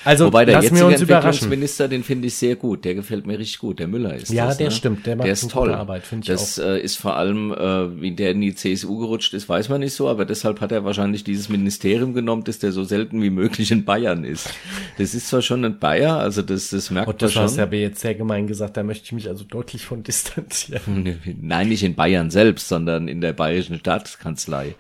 [0.05, 0.85] Also Wobei der jetzige.
[0.85, 2.85] Entwicklungsminister, den finde ich sehr gut.
[2.85, 3.79] Der gefällt mir richtig gut.
[3.79, 4.71] Der Müller ist Ja, das, der ne?
[4.71, 5.05] stimmt.
[5.07, 5.73] Der macht der ist toll.
[5.73, 9.33] Arbeit, finde ich das äh, ist vor allem, äh, wie der in die CSU gerutscht
[9.33, 12.71] ist, weiß man nicht so, aber deshalb hat er wahrscheinlich dieses Ministerium genommen, dass der
[12.71, 14.53] so selten wie möglich in Bayern ist.
[14.99, 17.57] Das ist zwar schon ein Bayer, also das, das merkt Und das man hast schon.
[17.57, 21.17] du aber jetzt sehr gemein gesagt, da möchte ich mich also deutlich von distanzieren.
[21.41, 24.75] Nein, nicht in Bayern selbst, sondern in der bayerischen Staatskanzlei.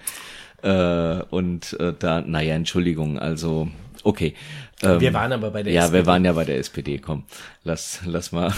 [0.61, 3.69] Äh, und äh, da, naja, Entschuldigung, also
[4.03, 4.35] okay.
[4.83, 5.99] Ähm, Wir waren aber bei der ja, SPD.
[5.99, 6.97] wir waren ja bei der SPD.
[6.99, 7.23] Komm,
[7.63, 8.53] lass, lass mal,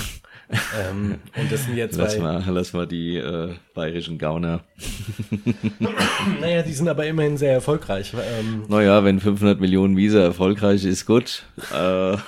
[0.79, 4.61] Ähm, und das sind jetzt lass mal, lass mal die äh, bayerischen Gauner.
[6.41, 8.13] naja, die sind aber immerhin sehr erfolgreich.
[8.13, 11.43] Ähm, Naja, wenn 500 Millionen Visa erfolgreich ist, gut.
[11.71, 12.21] Äh, also,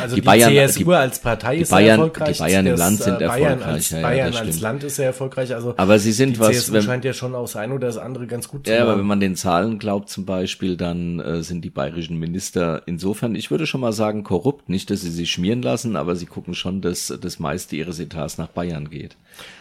[0.14, 2.36] Die die, Bayern- CSU die- als Partei ist Bayern- sehr erfolgreich.
[2.36, 4.60] die Bayern im Land sind äh, Bayern erfolgreich, Als, ja, ja, Bayern als.
[4.60, 5.54] Land ist sehr erfolgreich.
[5.54, 7.98] Also aber sie sind die was, CSU wenn, scheint ja schon aufs eine oder das
[7.98, 11.42] andere ganz gut zu Ja, aber wenn man den Zahlen glaubt zum Beispiel, dann äh,
[11.42, 14.68] sind die bayerischen Minister insofern, ich würde schon mal sagen, korrupt.
[14.68, 18.38] Nicht, dass sie sich schmieren lassen, aber sie gucken schon, dass das meiste ihres Etats
[18.38, 19.16] nach Bayern geht.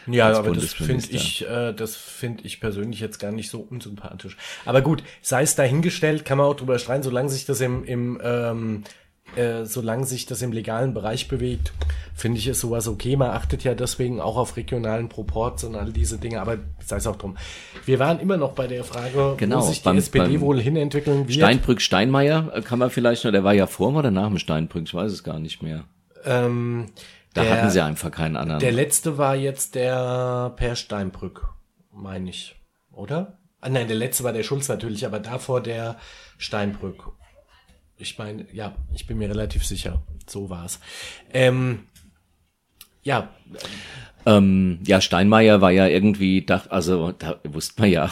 [0.07, 4.37] Ja, aber das finde ich, äh, das finde ich persönlich jetzt gar nicht so unsympathisch.
[4.65, 8.19] Aber gut, sei es dahingestellt, kann man auch drüber streiten, solange sich das im, im
[8.23, 8.83] ähm,
[9.37, 11.71] äh, solange sich das im legalen Bereich bewegt,
[12.13, 13.15] finde ich es sowas okay.
[13.15, 17.07] Man achtet ja deswegen auch auf regionalen Proports und all diese Dinge, aber sei es
[17.07, 17.37] auch drum.
[17.85, 20.59] Wir waren immer noch bei der Frage, Genau, wo sich die beim- SPD beim wohl
[20.59, 21.33] hinentwickeln wird.
[21.35, 24.83] Steinbrück, Steinmeier äh, kann man vielleicht noch, der war ja vor oder nach dem Steinbrück,
[24.85, 25.85] ich weiß es gar nicht mehr.
[26.25, 26.87] ähm,
[27.33, 28.59] Da der, hatten sie einfach keinen anderen.
[28.59, 31.47] Der letzte war jetzt der Per Steinbrück,
[31.93, 32.55] meine ich,
[32.91, 33.37] oder?
[33.61, 35.97] Ah, nein, der letzte war der Schulz natürlich, aber davor der
[36.37, 37.11] Steinbrück.
[37.97, 40.79] Ich meine, ja, ich bin mir relativ sicher, so war's.
[41.31, 41.87] Ähm,
[43.03, 43.29] ja,
[44.25, 48.09] Ähm, ja, Steinmeier war ja irgendwie, also da wusste man ja.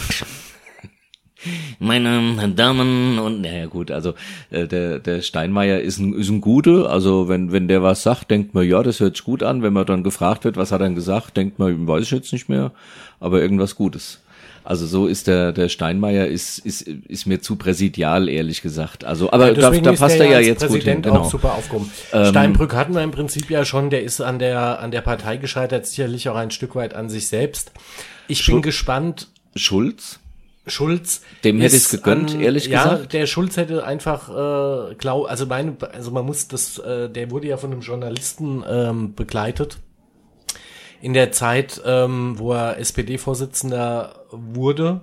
[1.79, 4.13] Meine Damen und naja gut, also
[4.49, 8.29] äh, der der Steinmeier ist ein ist ein Gute, also wenn wenn der was sagt,
[8.29, 9.63] denkt man ja, das hört sich gut an.
[9.63, 12.33] Wenn man dann gefragt wird, was hat er denn gesagt, denkt man, weiß ich jetzt
[12.33, 12.71] nicht mehr,
[13.19, 14.19] aber irgendwas Gutes.
[14.65, 19.05] Also so ist der der Steinmeier ist ist ist mir zu präsidial ehrlich gesagt.
[19.05, 21.19] Also aber da, deswegen da ist passt er ja als jetzt gut hin, Präsident genau.
[21.21, 21.89] auch super aufgehoben.
[22.09, 25.85] Steinbrück hatten wir im Prinzip ja schon, der ist an der an der Partei gescheitert,
[25.87, 27.71] sicherlich auch ein Stück weit an sich selbst.
[28.27, 30.19] Ich bin gespannt, Schulz,
[30.69, 31.21] Schulz.
[31.43, 33.13] Dem hätte ist ich's gegönnt, an- ehrlich ja, gesagt.
[33.13, 34.29] der Schulz hätte einfach,
[34.91, 38.63] äh, glaub, also meine, also man muss das, äh, der wurde ja von einem Journalisten
[38.69, 39.77] ähm, begleitet.
[41.01, 45.01] In der Zeit, ähm, wo er SPD-Vorsitzender wurde,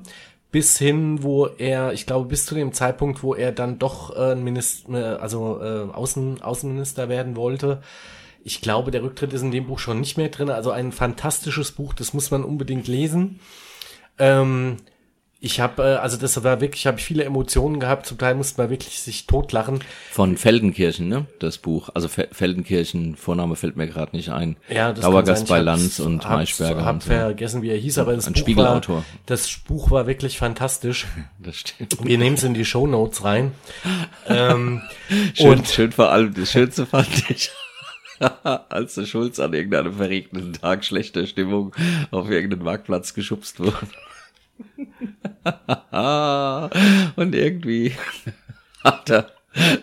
[0.52, 4.35] bis hin, wo er, ich glaube, bis zu dem Zeitpunkt, wo er dann doch äh,
[4.35, 7.83] Minister, also äh, Außen, Außenminister werden wollte.
[8.44, 10.50] Ich glaube, der Rücktritt ist in dem Buch schon nicht mehr drin.
[10.50, 13.40] Also ein fantastisches Buch, das muss man unbedingt lesen.
[14.18, 14.76] Ähm,
[15.47, 18.07] ich habe, äh, also das war wirklich, habe ich viele Emotionen gehabt.
[18.07, 19.81] Zum Teil musste man wirklich sich totlachen.
[20.11, 21.27] Von Feldenkirchen, ne?
[21.39, 21.89] Das Buch.
[21.95, 24.57] Also Fe Feldenkirchen, Vorname fällt mir gerade nicht ein.
[24.69, 25.59] Ja, das Dauergast bei.
[25.61, 26.85] Ich Lanz und hab's- Maischberger.
[26.85, 27.11] Hab und so.
[27.11, 28.97] vergessen, wie er hieß, aber das Ein Buch Spiegelautor.
[28.97, 31.07] war, das Buch war wirklich fantastisch.
[31.39, 31.97] Das stimmt.
[32.05, 33.53] Wir nehmen es in die Show Notes rein.
[34.27, 34.83] ähm,
[35.35, 37.51] Schön, und schön vor allem, das Schönste fand ich,
[38.69, 41.73] als der Schulz an irgendeinem verregneten Tag schlechter Stimmung
[42.11, 43.77] auf irgendeinen Marktplatz geschubst wurde.
[47.16, 47.92] und irgendwie
[48.85, 49.31] hat er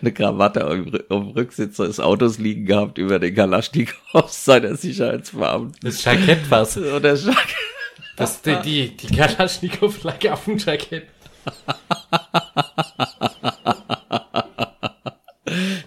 [0.01, 0.77] eine Krawatte auf
[1.09, 3.95] dem Rücksitz des Autos liegen gehabt über den Kalaschnikow
[4.29, 5.75] seiner Sicherheitsbeamten.
[5.81, 6.77] das Jackett war's.
[6.77, 7.47] Und der Schlag
[8.15, 11.07] Das, die, die, die Kalaschnikow-Flagge auf dem Jackett.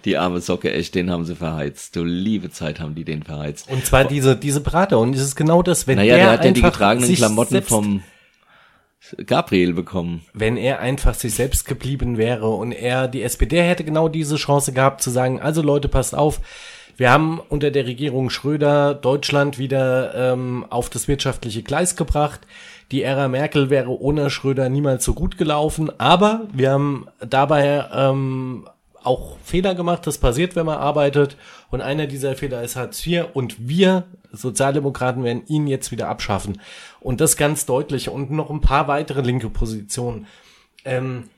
[0.05, 1.97] Die arme Socke, echt, den haben sie verheizt.
[1.97, 3.69] Du liebe Zeit haben die den verheizt.
[3.69, 4.99] Und zwar diese, diese Berater.
[4.99, 8.03] Und es ist genau das, wenn Naja, der, der hat ja die getragenen Klamotten vom
[9.27, 10.23] Gabriel bekommen.
[10.35, 14.73] wenn er einfach sich selbst geblieben wäre und er, die SPD hätte genau diese Chance
[14.73, 16.41] gehabt zu sagen, also Leute, passt auf,
[16.97, 22.41] wir haben unter der Regierung Schröder Deutschland wieder ähm, auf das wirtschaftliche Gleis gebracht.
[22.91, 28.67] Die Ära Merkel wäre ohne Schröder niemals so gut gelaufen, aber wir haben dabei ähm,
[29.03, 31.37] auch Fehler gemacht, das passiert, wenn man arbeitet.
[31.71, 33.27] Und einer dieser Fehler ist Hartz IV.
[33.35, 36.61] Und wir Sozialdemokraten werden ihn jetzt wieder abschaffen.
[37.07, 38.09] Und das ganz deutlich.
[38.09, 40.27] Und noch ein paar weitere linke Positionen.
[40.85, 41.31] Ähm,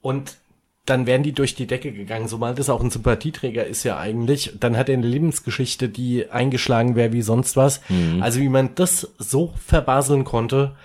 [0.00, 0.36] und
[0.84, 4.52] dann werden die durch die Decke gegangen, zumal das auch ein Sympathieträger ist ja eigentlich.
[4.60, 7.80] Dann hat er eine Lebensgeschichte, die eingeschlagen wäre wie sonst was.
[8.20, 10.76] Also wie man das so verbaseln konnte,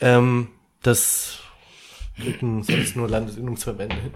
[0.00, 0.48] ähm,
[0.82, 1.40] das
[2.16, 4.12] kriegen sonst nur Landesinnungsverbände hin.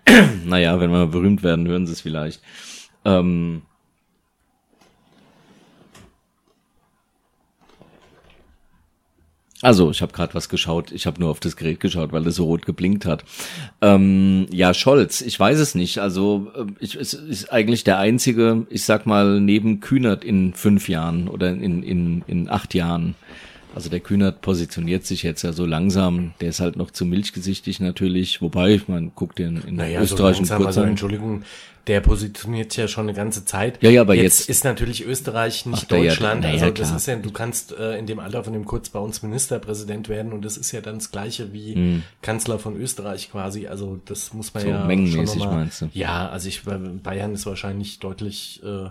[0.46, 2.40] Naja, wenn wir mal berühmt werden, hören sie es vielleicht.
[3.04, 3.62] Ähm,
[9.66, 10.92] Also, ich habe gerade was geschaut.
[10.92, 13.24] Ich habe nur auf das Gerät geschaut, weil es so rot geblinkt hat.
[13.80, 15.98] Ähm, ja, Scholz, ich weiß es nicht.
[15.98, 20.88] Also, äh, ich, es ist eigentlich der einzige, ich sag mal, neben Kühnert in fünf
[20.88, 23.16] Jahren oder in, in, in acht Jahren.
[23.76, 26.32] Also der Kühnert positioniert sich jetzt ja so langsam.
[26.40, 28.40] Der ist halt noch zu milchgesichtig natürlich.
[28.40, 31.42] Wobei, man guckt den in naja, Österreich so langsam, und also Entschuldigung,
[31.86, 33.82] der positioniert sich ja schon eine ganze Zeit.
[33.82, 36.44] Ja, ja, aber jetzt, jetzt- ist natürlich Österreich nicht Ach, ja, Deutschland.
[36.44, 36.96] ja, also das klar.
[36.96, 40.32] ist ja, du kannst äh, in dem Alter von dem kurz bei uns Ministerpräsident werden
[40.32, 42.02] und das ist ja dann das gleiche wie Hm.
[42.22, 43.66] Kanzler von Österreich quasi.
[43.66, 45.90] Also das muss man So ja mengenmäßig schon mal, meinst du?
[45.92, 48.88] Ja, also ich Bayern ist wahrscheinlich deutlich äh,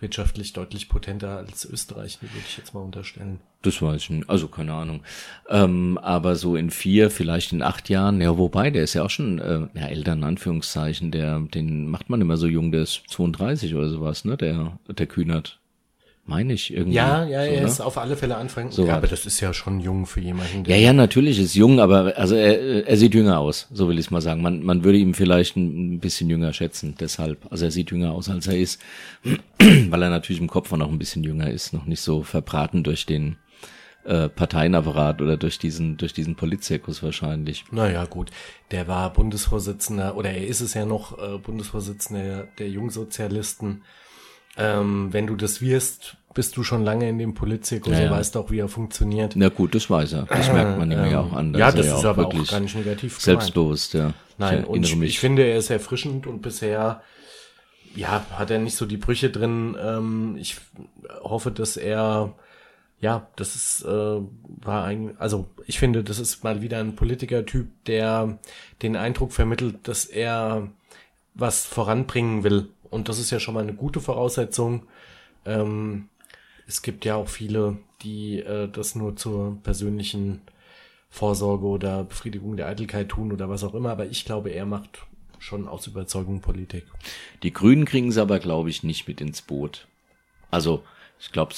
[0.00, 3.40] wirtschaftlich deutlich potenter als Österreich, würde ich jetzt mal unterstellen.
[3.62, 4.30] Das weiß ich nicht.
[4.30, 5.00] Also keine Ahnung.
[5.48, 9.10] Ähm, aber so in vier, vielleicht in acht Jahren, ja, wobei, der ist ja auch
[9.10, 13.02] schon, äh, ja, älter in Anführungszeichen, der, den macht man immer so jung, der ist
[13.08, 15.58] 32 oder sowas, ne, der, der Kühnert.
[16.28, 16.96] Meine ich irgendwie.
[16.96, 17.66] Ja, ja, so, er ne?
[17.66, 18.72] ist auf alle Fälle anfangen.
[18.72, 21.78] So ja, aber das ist ja schon jung für jemanden, Ja, ja, natürlich ist jung,
[21.78, 24.42] aber also er, er sieht jünger aus, so will ich es mal sagen.
[24.42, 27.46] Man, man würde ihm vielleicht ein, bisschen jünger schätzen, deshalb.
[27.50, 28.82] Also er sieht jünger aus, als er ist,
[29.58, 32.82] weil er natürlich im Kopf auch noch ein bisschen jünger ist, noch nicht so verbraten
[32.82, 33.36] durch den
[34.04, 37.64] äh, Parteienapparat oder durch diesen, durch diesen Politzirkus wahrscheinlich.
[37.70, 38.30] Naja, gut.
[38.72, 43.82] Der war Bundesvorsitzender, oder er ist es ja noch, äh, Bundesvorsitzender der Jungsozialisten.
[44.56, 48.10] Ähm, wenn du das wirst, bist du schon lange in dem Politzirkus Ja, und ja.
[48.10, 49.32] weißt auch, wie er funktioniert.
[49.36, 50.22] Na gut, das weiß er.
[50.24, 51.54] Das merkt man ihm ja auch an.
[51.54, 53.22] Ähm, ja, das ist auch aber auch gar nicht negativ gemeint.
[53.22, 54.12] selbstbewusst, ja.
[54.38, 57.02] Nein, ich und ich, ich finde, er ist erfrischend und bisher,
[57.94, 59.76] ja, hat er nicht so die Brüche drin.
[59.82, 60.56] Ähm, ich
[61.22, 62.34] hoffe, dass er,
[63.00, 67.68] ja, das ist, äh, war ein, also ich finde, das ist mal wieder ein Politikertyp,
[67.86, 68.38] der
[68.82, 70.68] den Eindruck vermittelt, dass er
[71.32, 72.68] was voranbringen will.
[72.90, 74.84] Und das ist ja schon mal eine gute Voraussetzung.
[75.44, 76.08] Ähm,
[76.66, 80.42] es gibt ja auch viele, die äh, das nur zur persönlichen
[81.10, 83.90] Vorsorge oder Befriedigung der Eitelkeit tun oder was auch immer.
[83.90, 85.06] Aber ich glaube, er macht
[85.38, 86.86] schon aus Überzeugung Politik.
[87.42, 89.86] Die Grünen kriegen es aber, glaube ich, nicht mit ins Boot.
[90.50, 90.82] Also,
[91.18, 91.54] ich glaube,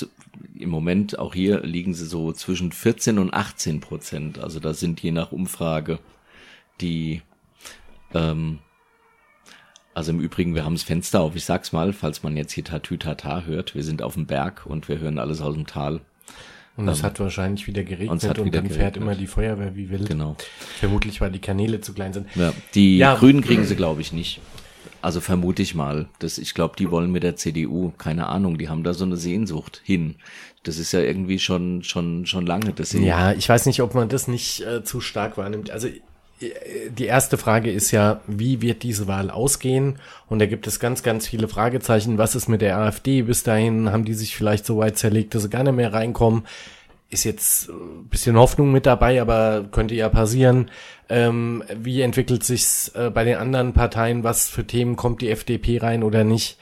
[0.55, 4.39] im Moment auch hier liegen sie so zwischen 14 und 18 Prozent.
[4.39, 5.99] Also da sind je nach Umfrage
[6.81, 7.23] die,
[8.15, 8.61] ähm,
[9.99, 12.63] also im Übrigen, wir haben das Fenster auf, ich sag's mal, falls man jetzt hier
[12.63, 16.01] Tatütata hört, wir sind auf dem Berg und wir hören alles aus dem Tal.
[16.77, 18.97] Und es hat wahrscheinlich wieder und geregnet und, hat wieder dann fährt geregnet.
[19.03, 20.07] immer die Feuerwehr wie wild.
[20.07, 20.37] Genau.
[20.79, 22.29] Vermutlich, weil die Kanäle zu klein sind.
[22.37, 23.17] Ja, die Ja.
[23.17, 24.41] Grünen kriegen sie, glaube ich, nicht.
[25.03, 26.07] Also vermute ich mal.
[26.21, 29.17] Das, ich glaube, die wollen mit der CDU, keine Ahnung, die haben da so eine
[29.17, 30.15] Sehnsucht hin.
[30.63, 32.73] Das ist ja irgendwie schon, schon, schon lange.
[32.73, 35.73] Das Ja, ich weiß nicht, ob man das nicht äh, zu stark wahrnimmt.
[35.73, 35.89] Also
[36.41, 39.99] die erste Frage ist ja, wie wird diese Wahl ausgehen?
[40.29, 42.19] Und da gibt es ganz, ganz viele Fragezeichen.
[42.19, 43.23] Was ist mit der AfD?
[43.23, 46.47] Bis dahin haben die sich vielleicht so weit zerlegt, dass sie gar nicht mehr reinkommen.
[47.11, 47.73] Ist jetzt äh,
[48.09, 50.71] bisschen Hoffnung mit dabei, aber könnte ja passieren.
[51.09, 54.25] Ähm, wie entwickelt sich's äh, bei den anderen Parteien?
[54.25, 56.59] Was für Themen kommt die FDP rein oder nicht?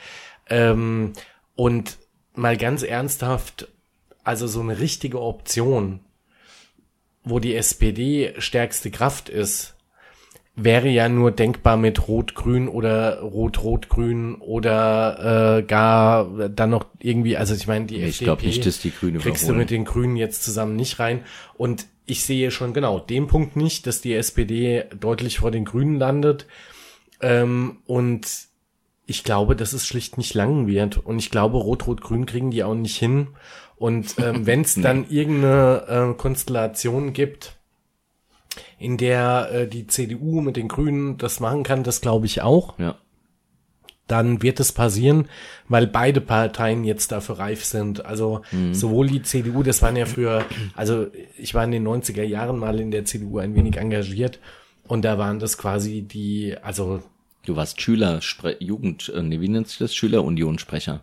[0.49, 1.13] Ähm,
[1.55, 1.99] und
[2.35, 3.69] mal ganz ernsthaft,
[4.25, 6.01] also so eine richtige Option,
[7.27, 9.75] wo die SPD stärkste Kraft ist,
[10.55, 17.55] wäre ja nur denkbar mit Rot-Grün oder Rot-Rot-Grün oder äh, gar dann noch irgendwie, also
[17.55, 19.59] ich meine, die Ich FDP nicht, dass die Grüne kriegst du überholen.
[19.59, 21.25] mit den Grünen jetzt zusammen nicht rein.
[21.59, 25.99] Und ich sehe schon genau den Punkt nicht, dass die SPD deutlich vor den Grünen
[25.99, 26.47] landet.
[27.21, 28.27] Ähm, und
[29.05, 30.97] ich glaube, dass es schlicht nicht lang wird.
[30.97, 33.29] Und ich glaube, Rot-Rot-Grün kriegen die auch nicht hin.
[33.77, 37.57] Und ähm, wenn es dann irgendeine äh, Konstellation gibt,
[38.79, 42.79] in der äh, die CDU mit den Grünen das machen kann, das glaube ich auch,
[42.79, 42.97] Ja.
[44.07, 45.29] dann wird es passieren,
[45.69, 48.05] weil beide Parteien jetzt dafür reif sind.
[48.07, 52.59] Also sowohl die CDU, das waren ja früher, also ich war in den 90er Jahren
[52.59, 54.39] mal in der CDU ein wenig engagiert
[54.87, 57.03] und da waren das quasi die, also
[57.45, 59.95] Du warst Schüler, Spre Jugend, äh, nee, wie nennt sich das?
[59.95, 61.03] Schülerunionsprecher.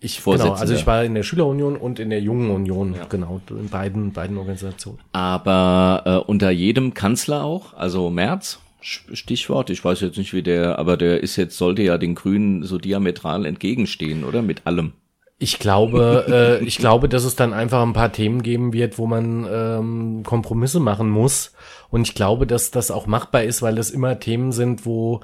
[0.00, 0.80] Ich, genau, also Vorsitzender.
[0.80, 4.98] ich war in der Schülerunion und in der Jungen Union, genau, in beiden, beiden Organisationen.
[5.12, 10.42] Aber äh, unter jedem Kanzler auch, also Merz, Sch- Stichwort, ich weiß jetzt nicht wie
[10.42, 14.40] der, aber der ist jetzt, sollte ja den Grünen so diametral entgegenstehen, oder?
[14.40, 14.94] Mit allem.
[15.38, 19.06] Ich glaube, äh, ich glaube, dass es dann einfach ein paar Themen geben wird, wo
[19.06, 21.52] man ähm, Kompromisse machen muss.
[21.90, 25.20] Und ich glaube, dass das auch machbar ist, weil das immer Themen sind, wo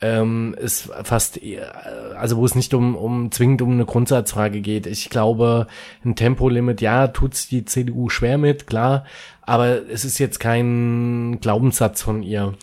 [0.00, 4.86] ähm, es fast, eher- also wo es nicht um, um zwingend um eine Grundsatzfrage geht.
[4.86, 5.66] Ich glaube,
[6.04, 9.04] ein Tempolimit, ja, tut's die CDU schwer mit, klar,
[9.42, 12.54] aber es ist jetzt kein Glaubenssatz von ihr.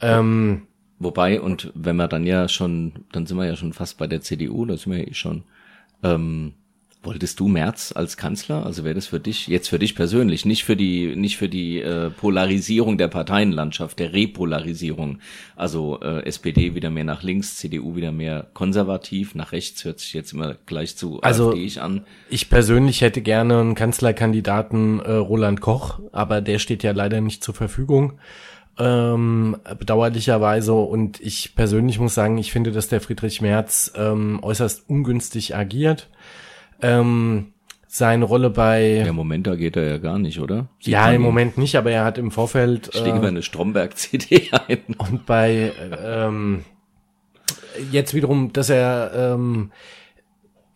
[0.00, 0.62] Ähm,
[1.00, 4.20] Wobei, und wenn wir dann ja schon, dann sind wir ja schon fast bei der
[4.20, 5.44] CDU, da sind wir ja eh schon.
[6.02, 6.54] Ähm,
[7.02, 8.66] Wolltest du Merz als Kanzler?
[8.66, 11.80] Also wäre das für dich, jetzt für dich persönlich, nicht für die, nicht für die
[11.80, 15.20] äh, Polarisierung der Parteienlandschaft, der Repolarisierung.
[15.54, 20.12] Also äh, SPD wieder mehr nach links, CDU wieder mehr konservativ, nach rechts hört sich
[20.12, 22.04] jetzt immer gleich zu also, AfD ich an.
[22.30, 27.44] Ich persönlich hätte gerne einen Kanzlerkandidaten äh, Roland Koch, aber der steht ja leider nicht
[27.44, 28.18] zur Verfügung
[28.78, 30.72] ähm, bedauerlicherweise.
[30.72, 36.08] Und ich persönlich muss sagen, ich finde, dass der Friedrich Merz ähm, äußerst ungünstig agiert.
[36.82, 37.52] Ähm,
[37.86, 38.98] seine Rolle bei.
[38.98, 40.68] Ja, im Moment, da geht er ja gar nicht, oder?
[40.78, 42.90] Sieht ja, im Moment nicht, aber er hat im Vorfeld.
[42.92, 44.94] Ich lege äh, eine Stromberg-CD ein.
[44.98, 45.72] Und bei
[46.04, 46.64] ähm,
[47.90, 49.72] jetzt wiederum, dass er ähm,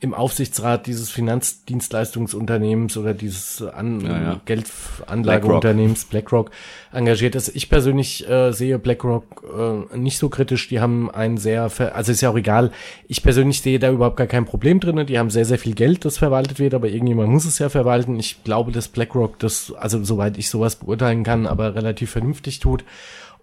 [0.02, 4.40] im Aufsichtsrat dieses Finanzdienstleistungsunternehmens oder dieses An ja, ja.
[4.44, 6.50] Geldanlageunternehmens BlackRock.
[6.50, 6.50] BlackRock
[6.92, 7.54] engagiert ist.
[7.54, 9.44] Ich persönlich äh, sehe BlackRock
[9.92, 10.66] äh, nicht so kritisch.
[10.66, 12.72] Die haben ein sehr, also ist ja auch egal.
[13.06, 15.06] Ich persönlich sehe da überhaupt gar kein Problem drin.
[15.06, 18.18] Die haben sehr, sehr viel Geld, das verwaltet wird, aber irgendjemand muss es ja verwalten.
[18.18, 22.82] Ich glaube, dass BlackRock das, also soweit ich sowas beurteilen kann, aber relativ vernünftig tut.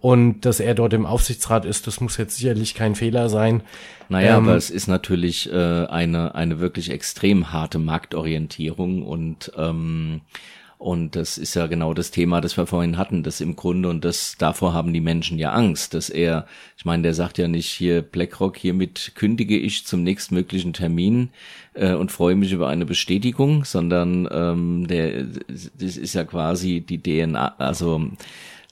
[0.00, 3.62] Und dass er dort im Aufsichtsrat ist, das muss jetzt sicherlich kein Fehler sein.
[4.08, 10.22] Naja, ähm, aber es ist natürlich äh, eine, eine wirklich extrem harte Marktorientierung und ähm,
[10.80, 14.02] und das ist ja genau das Thema, das wir vorhin hatten, das im Grunde, und
[14.02, 16.46] das davor haben die Menschen ja Angst, dass er,
[16.78, 21.28] ich meine, der sagt ja nicht hier BlackRock, hiermit kündige ich zum nächstmöglichen Termin
[21.74, 27.02] äh, und freue mich über eine Bestätigung, sondern ähm, der, das ist ja quasi die
[27.02, 28.08] DNA, also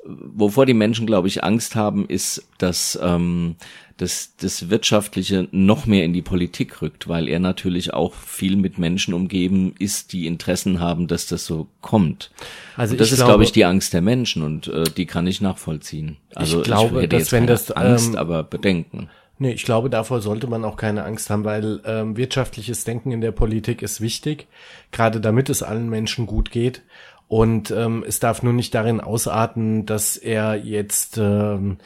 [0.04, 3.56] wovor die Menschen, glaube ich, Angst haben, ist, dass ähm,
[3.96, 8.78] das, das Wirtschaftliche noch mehr in die Politik rückt, weil er natürlich auch viel mit
[8.78, 12.30] Menschen umgeben ist, die Interessen haben, dass das so kommt.
[12.76, 15.26] Also und das ist, glaube, glaube ich, die Angst der Menschen und äh, die kann
[15.26, 16.16] ich nachvollziehen.
[16.34, 19.10] Also ich glaube, ich dass wenn das Angst, ähm, aber Bedenken.
[19.40, 23.20] Nee, ich glaube, davor sollte man auch keine Angst haben, weil ähm, wirtschaftliches Denken in
[23.20, 24.48] der Politik ist wichtig,
[24.90, 26.82] gerade damit es allen Menschen gut geht.
[27.28, 31.76] Und ähm, es darf nur nicht darin ausarten, dass er jetzt ähm,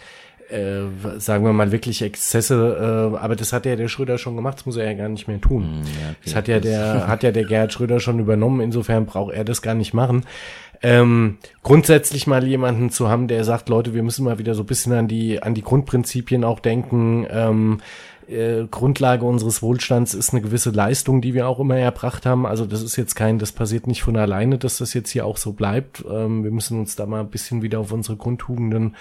[0.52, 0.82] äh,
[1.18, 4.66] sagen wir mal wirklich Exzesse, äh, aber das hat ja der Schröder schon gemacht, das
[4.66, 5.64] muss er ja gar nicht mehr tun.
[5.64, 6.16] Hm, ja, okay.
[6.24, 9.62] Das hat ja der, hat ja der Gerhard Schröder schon übernommen, insofern braucht er das
[9.62, 10.24] gar nicht machen.
[10.82, 14.66] Ähm, grundsätzlich mal jemanden zu haben, der sagt, Leute, wir müssen mal wieder so ein
[14.66, 17.80] bisschen an die, an die Grundprinzipien auch denken, ähm,
[18.32, 22.46] äh, Grundlage unseres Wohlstands ist eine gewisse Leistung, die wir auch immer erbracht haben.
[22.46, 25.36] Also das ist jetzt kein, das passiert nicht von alleine, dass das jetzt hier auch
[25.36, 26.04] so bleibt.
[26.10, 28.96] Ähm, wir müssen uns da mal ein bisschen wieder auf unsere Grundtugenden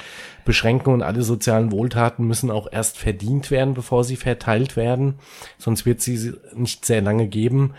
[0.45, 5.15] beschränken und alle sozialen Wohltaten müssen auch erst verdient werden, bevor sie verteilt werden.
[5.57, 7.73] Sonst wird sie nicht sehr lange geben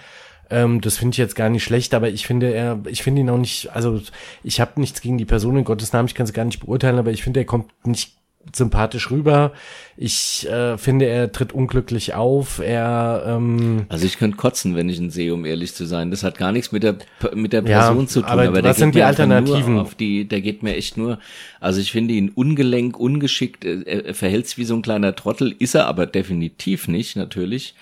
[0.50, 3.30] ähm, das finde ich jetzt gar nicht schlecht, aber ich finde er, ich finde ihn
[3.30, 4.02] auch nicht, also
[4.44, 6.98] ich habe nichts gegen die Person in Gottes Namen, ich kann es gar nicht beurteilen,
[6.98, 8.12] aber ich finde, er kommt nicht
[8.54, 9.52] sympathisch rüber.
[9.96, 12.58] Ich äh, finde, er tritt unglücklich auf.
[12.58, 16.10] Er ähm, also ich könnte kotzen, wenn ich ihn sehe, um ehrlich zu sein.
[16.10, 16.96] Das hat gar nichts mit der
[17.34, 18.28] mit der Person ja, zu tun.
[18.28, 19.78] Aber, aber was sind die Alternativen?
[19.78, 21.18] Auf die, der geht mir echt nur.
[21.60, 23.64] Also ich finde ihn ungelenk, ungeschickt.
[23.64, 25.54] Er, er verhält sich wie so ein kleiner Trottel.
[25.58, 27.74] Ist er aber definitiv nicht, natürlich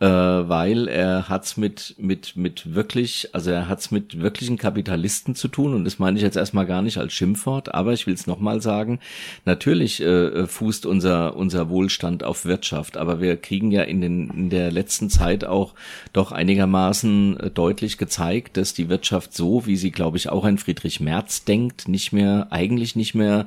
[0.00, 5.48] äh, weil er hat's mit mit mit wirklich, also er hat's mit wirklichen Kapitalisten zu
[5.48, 8.26] tun und das meine ich jetzt erstmal gar nicht als Schimpfwort, aber ich will es
[8.26, 9.00] nochmal sagen.
[9.44, 14.50] Natürlich äh, fußt unser unser Wohlstand auf Wirtschaft, aber wir kriegen ja in den in
[14.50, 15.74] der letzten Zeit auch
[16.12, 20.58] doch einigermaßen äh, deutlich gezeigt, dass die Wirtschaft so, wie sie glaube ich auch ein
[20.58, 23.46] Friedrich Merz denkt, nicht mehr eigentlich nicht mehr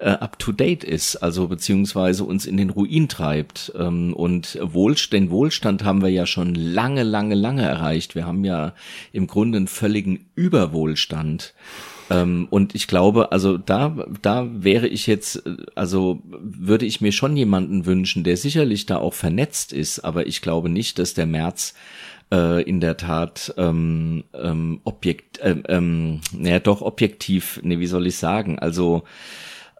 [0.00, 3.72] äh, up to date ist, also beziehungsweise uns in den Ruin treibt.
[3.78, 8.14] Ähm, und Wohlst den Wohlstand haben wir ja schon lange, lange, lange erreicht.
[8.14, 8.74] Wir haben ja
[9.12, 11.54] im Grunde einen völligen Überwohlstand.
[12.10, 15.42] Ähm, und ich glaube, also da, da wäre ich jetzt,
[15.74, 20.42] also würde ich mir schon jemanden wünschen, der sicherlich da auch vernetzt ist, aber ich
[20.42, 21.74] glaube nicht, dass der März
[22.32, 28.06] äh, in der Tat ähm, ähm, objekt, äh, ähm, naja, doch objektiv, nee, wie soll
[28.06, 29.04] ich sagen, also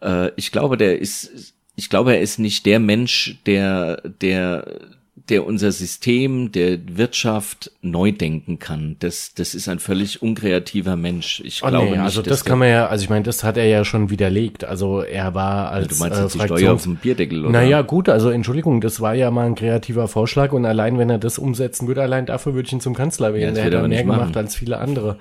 [0.01, 4.81] äh, ich glaube, der ist, ich glaube, er ist nicht der Mensch, der, der,
[5.29, 8.97] der unser System der Wirtschaft neu denken kann.
[8.99, 11.41] Das, das ist ein völlig unkreativer Mensch.
[11.45, 13.57] Ich oh, glaube nee, nicht, also das kann man ja, also ich meine, das hat
[13.57, 14.65] er ja schon widerlegt.
[14.65, 17.53] Also er war als Du meinst äh, jetzt die Steuer auf dem Bierdeckel, oder?
[17.53, 21.19] Naja, gut, also Entschuldigung, das war ja mal ein kreativer Vorschlag und allein wenn er
[21.19, 23.55] das umsetzen würde, allein dafür würde ich ihn zum Kanzler wählen.
[23.55, 25.17] Ja, der hätte mehr gemacht als viele andere.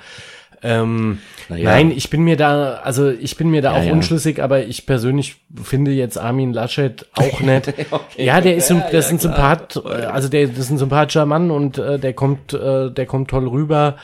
[0.62, 1.19] Ähm,
[1.50, 1.72] ja.
[1.72, 3.93] Nein, ich bin mir da, also ich bin mir da ja, auch ja.
[3.93, 7.74] unschlüssig, aber ich persönlich finde jetzt Armin Laschet auch nett.
[7.91, 8.26] okay.
[8.26, 11.78] Ja, der ist, das ist ein Sympath, also der, das ist ein sympathischer Mann und
[11.78, 13.95] äh, der kommt, äh, der kommt toll rüber.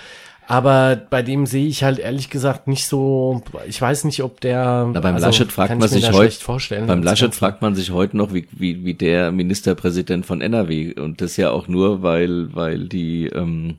[0.48, 4.88] Aber bei dem sehe ich halt ehrlich gesagt nicht so, ich weiß nicht, ob der.
[4.94, 6.86] Na, beim also, Laschet fragt man sich heute, vorstellen.
[6.86, 10.94] beim Laschet fragt man sich heute noch, wie, wie, wie der Ministerpräsident von NRW.
[11.00, 13.78] Und das ja auch nur, weil, weil die, ähm,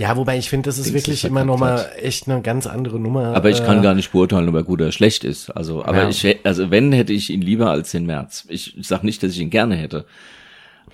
[0.00, 3.34] Ja, wobei ich finde, das ist Dings wirklich immer nochmal echt eine ganz andere Nummer.
[3.36, 5.50] aber ich kann Äh, gar nicht beurteilen, ob er gut oder schlecht ist.
[5.50, 6.08] Also, aber Ja.
[6.08, 8.46] ich, also wenn, hätte ich ihn lieber als den März.
[8.48, 10.06] Ich, ich sag nicht, dass ich ihn gerne hätte.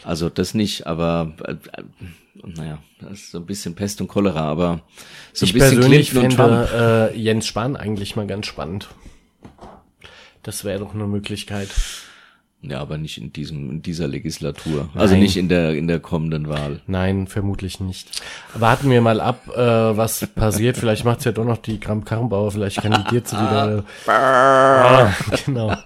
[0.02, 1.54] Also das nicht, aber äh,
[2.44, 4.80] naja, das ist so ein bisschen Pest und Cholera, aber
[5.32, 6.68] so ein Ich bisschen persönlich Clinton Trump.
[6.68, 8.88] finde äh, Jens Spahn eigentlich mal ganz spannend.
[10.42, 11.68] Das wäre doch eine Möglichkeit.
[12.68, 14.88] Ja, aber nicht in diesem, in dieser Legislatur.
[14.94, 15.22] Also Nein.
[15.22, 16.80] nicht in der, in der kommenden Wahl.
[16.86, 18.22] Nein, vermutlich nicht.
[18.54, 20.76] Warten wir mal ab, äh, was passiert.
[20.76, 22.50] Vielleicht macht's ja doch noch die Kramp-Karrenbauer.
[22.50, 23.84] Vielleicht kandidiert sie wieder.
[24.06, 25.12] ah,
[25.44, 25.76] genau.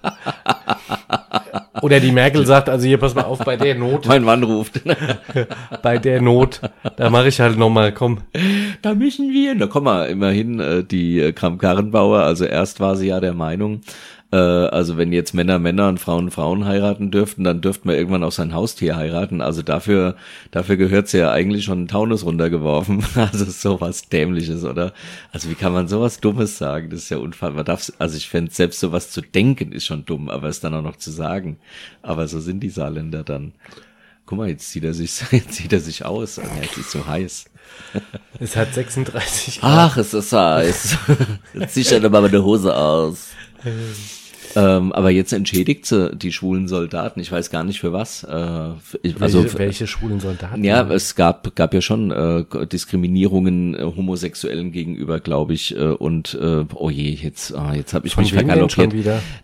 [1.83, 4.81] Oder die Merkel sagt, also hier, pass mal auf, bei der Not, Mein Mann ruft.
[5.83, 6.61] bei der Not,
[6.97, 8.18] da mache ich halt noch mal, komm.
[8.83, 9.55] da müssen wir.
[9.55, 12.20] Da komm mal, immerhin äh, die äh, Kramp-Karrenbauer.
[12.20, 13.81] Also erst war sie ja der Meinung,
[14.33, 18.22] äh, also wenn jetzt Männer Männer und Frauen Frauen heiraten dürften, dann dürften wir irgendwann
[18.22, 19.41] auch sein Haustier heiraten.
[19.41, 20.16] Also dafür,
[20.51, 23.05] dafür gehört sie ja eigentlich schon einen Taunus runtergeworfen.
[23.31, 24.93] Also sowas Dämliches, oder?
[25.33, 26.91] Also wie kann man sowas Dummes sagen?
[26.91, 27.53] Das ist ja unfall.
[27.53, 30.74] Man darf, also ich fände selbst sowas zu denken ist schon dumm, aber es dann
[30.74, 31.59] auch noch zu sagen.
[32.03, 33.53] Aber so sind die Saarländer dann.
[34.26, 36.37] Guck mal, jetzt zieht er sich, jetzt zieht er sich aus.
[36.37, 37.45] Ja, es ist so heiß.
[38.39, 39.91] Es hat 36 Grad.
[39.91, 40.97] Ach, es ist heiß.
[41.55, 43.28] Jetzt zieh ich dann mal meine Hose aus.
[44.57, 47.21] Ähm, aber jetzt entschädigt sie die schwulen Soldaten.
[47.21, 48.25] Ich weiß gar nicht für was.
[48.25, 48.71] Äh,
[49.03, 50.65] ich- also welche, welche schwulen Soldaten?
[50.65, 55.77] ja, es gab gab ja schon äh, Diskriminierungen äh, Homosexuellen gegenüber, glaube ich.
[55.77, 58.93] Äh, und äh, oh je, jetzt ah, jetzt habe ich Von mich vergaloppiert.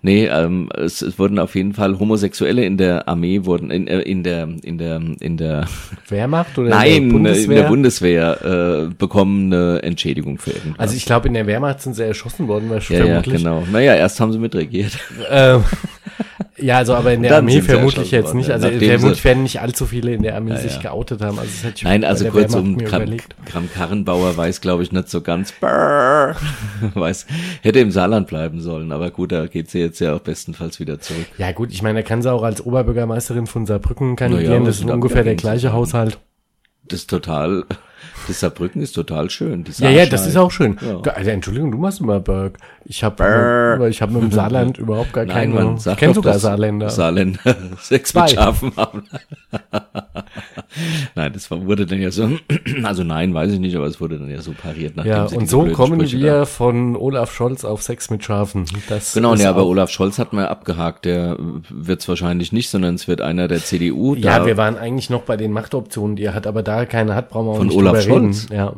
[0.02, 4.00] Nee, ähm, es, es wurden auf jeden Fall Homosexuelle in der Armee wurden in, äh,
[4.00, 5.66] in der in der in der
[6.08, 7.44] Wehrmacht oder Nein, in der Bundeswehr?
[7.44, 10.78] in der Bundeswehr äh, bekommen eine Entschädigung für irgendwas.
[10.80, 13.64] also ich glaube, in der Wehrmacht sind sie erschossen worden, weil ja, ja, genau.
[13.70, 14.95] Naja, erst haben sie mitregiert.
[15.30, 15.64] Ähm,
[16.58, 18.48] ja, also aber in der Armee vermutlich erschossen jetzt worden, nicht.
[18.48, 18.68] ja, Also
[18.98, 20.82] vermutlich werden nicht allzu viele in der Armee Ja, sich ja.
[20.82, 21.38] geoutet haben.
[21.38, 23.16] Also ich Nein, also der kurz Wehrmacht um mir Kram.
[23.44, 25.52] Kram Karrenbauer weiß, glaube ich, nicht so ganz.
[26.94, 27.26] Weiß,
[27.62, 30.98] hätte im Saarland bleiben sollen, aber gut, da geht sie jetzt ja auch bestenfalls wieder
[31.00, 31.26] zurück.
[31.38, 34.52] Ja gut, ich meine, da kann sie auch als Oberbürgermeisterin von Saarbrücken kandidieren.
[34.52, 35.72] Naja, das ist ungefähr der gleiche.
[35.72, 36.18] Haushalt.
[36.88, 37.64] Das ist total,
[38.28, 39.64] das Saarbrücken ist total schön.
[39.78, 40.78] Ja, ja, das ist auch schön.
[40.80, 41.12] Ja.
[41.12, 42.58] Also, Entschuldigung, du machst immer Berg.
[42.84, 45.66] Ich habe ich habe mit dem Saarland überhaupt gar Nein, keine.
[45.66, 46.90] man ich kenne sogar Saarländer.
[46.90, 47.38] Saarländer
[47.80, 48.22] Sex Zwei.
[48.22, 49.04] mit Schafen haben.
[51.14, 52.30] nein, das wurde dann ja so,
[52.82, 54.96] also nein, weiß ich nicht, aber es wurde dann ja so pariert.
[54.96, 58.64] nachdem ja, und so kommen Sprüche wir da- von Olaf Scholz auf Sex mit Schafen.
[58.88, 61.04] Das Genau, ja, aber Olaf Scholz hat mal abgehakt.
[61.04, 61.36] Der
[61.70, 64.14] wird es wahrscheinlich nicht, sondern es wird einer der CDU.
[64.14, 67.30] Ja, wir waren eigentlich noch bei den Machtoptionen, die er hat, aber da keine hat,
[67.30, 68.32] brauchen wir auch nicht Olaf reden.
[68.34, 68.48] Scholz?
[68.50, 68.74] Ja.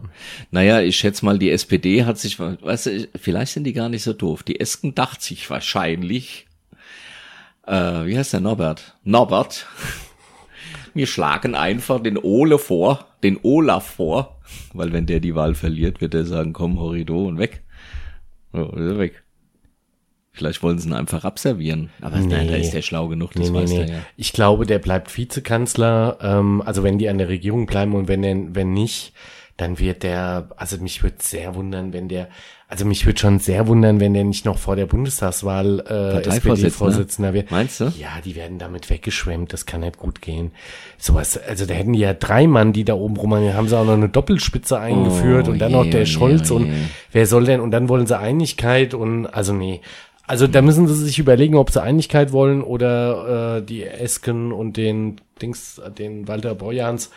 [0.50, 4.02] Naja, ich schätze mal, die SPD hat sich, weißt du, vielleicht sind die gar nicht
[4.02, 4.42] so doof.
[4.42, 6.46] Die Esken dachte sich wahrscheinlich,
[7.66, 8.96] äh, wie heißt der Norbert?
[9.04, 9.66] Norbert.
[10.94, 14.40] Wir schlagen einfach den Ole vor, den Olaf vor,
[14.72, 17.62] weil wenn der die Wahl verliert, wird er sagen, komm, Horrido und weg.
[18.52, 19.22] So, ist er weg.
[20.38, 21.90] Vielleicht wollen sie ihn einfach abservieren.
[22.00, 22.60] Aber nein, da Nee.
[22.60, 23.80] ist der schlau genug, das Nee, nee, weiß nee.
[23.80, 23.98] er ja.
[24.16, 26.18] Ich glaube, der bleibt Vizekanzler.
[26.22, 29.12] Ähm, also wenn die an der Regierung bleiben und wenn er, wenn nicht,
[29.56, 32.28] dann wird der, also mich würde sehr wundern, wenn der,
[32.68, 36.28] also mich würde schon sehr wundern, wenn der nicht noch vor der Bundestagswahl äh?
[36.28, 37.50] SPD-Vorsitzender wird.
[37.50, 37.86] Meinst du?
[37.98, 39.52] Ja, die werden damit weggeschwemmt.
[39.52, 40.52] Das kann nicht gut gehen.
[40.96, 43.84] Sowas, also da hätten die ja drei Mann, die da oben rum, haben sie auch
[43.86, 46.72] noch eine Doppelspitze eingeführt Oh und dann je, noch der oh Scholz oh und
[47.10, 49.80] wer soll denn, und dann wollen sie Einigkeit und, also nee.
[50.28, 54.76] Also da müssen sie sich überlegen, ob sie Einigkeit wollen oder äh, die Esken und
[54.76, 57.10] den Dings, den Walter Borjans.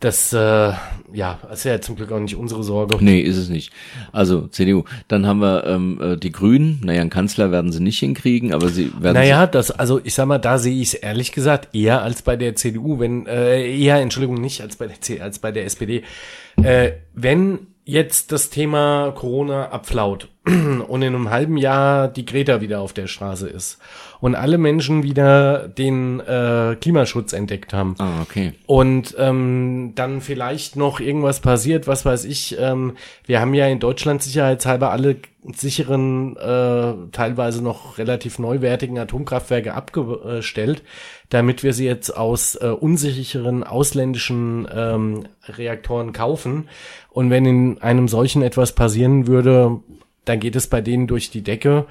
[0.00, 0.72] Das, äh,
[1.12, 2.96] ja, ist ja zum Glück auch nicht unsere Sorge.
[3.00, 3.72] Nee, ist es nicht.
[4.12, 4.84] Also CDU.
[5.08, 6.80] Dann haben wir ähm, äh, die Grünen.
[6.82, 10.26] Naja, einen Kanzler werden sie nicht hinkriegen, aber sie werden Naja, das, also ich sag
[10.26, 13.96] mal, da sehe ich es ehrlich gesagt eher als bei der CDU, wenn, äh, eher,
[13.96, 16.02] Entschuldigung, nicht als bei der C, als bei der SPD.
[16.62, 20.28] Äh, wenn jetzt das Thema Corona abflaut
[20.88, 23.78] und in einem halben Jahr die Greta wieder auf der Straße ist
[24.20, 28.52] und alle Menschen wieder den äh, Klimaschutz entdeckt haben, Ah, okay.
[28.66, 32.56] und ähm, dann vielleicht noch irgendwas passiert, was weiß ich.
[32.60, 35.16] Ähm, wir haben ja in Deutschland sicherheitshalber alle
[35.54, 40.82] sicheren, äh, teilweise noch relativ neuwertigen Atomkraftwerke abgestellt,
[41.28, 46.68] damit wir sie jetzt aus äh, unsicheren ausländischen ähm, Reaktoren kaufen.
[47.10, 49.80] Und wenn in einem solchen etwas passieren würde,
[50.26, 51.86] dann geht es bei denen durch die Decke.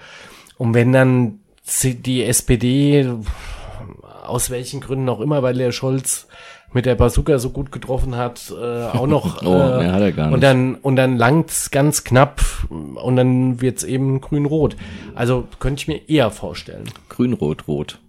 [0.58, 1.40] Und wenn dann
[1.84, 3.10] die SPD
[4.26, 6.28] aus welchen Gründen auch immer, weil der Scholz
[6.74, 9.42] mit der Bazooka so gut getroffen hat, äh, auch noch.
[9.46, 10.34] oh, äh, mehr hat er gar nicht.
[10.34, 14.76] Und dann, und dann langt's ganz knapp und dann wird's eben grün-rot.
[15.16, 16.86] Also könnte ich mir eher vorstellen.
[17.10, 18.00] Grün-rot-rot.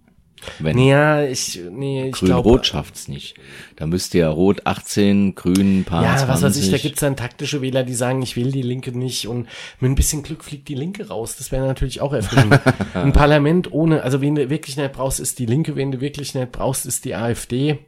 [0.59, 3.34] Wenn ja, ich, nee, ich Grün-Rot schafft's nicht.
[3.76, 6.28] Da müsste ja Rot 18, Grün paar Ja, 20.
[6.28, 9.28] was weiß ich, da gibt's dann taktische Wähler, die sagen, ich will die Linke nicht
[9.28, 9.49] und
[9.80, 11.37] mit ein bisschen Glück fliegt die Linke raus.
[11.37, 12.61] Das wäre natürlich auch erfüllend.
[12.95, 16.34] ein Parlament ohne, also wen du wirklich nicht brauchst, ist die Linke, wen du wirklich
[16.34, 17.78] nicht brauchst, ist die AfD.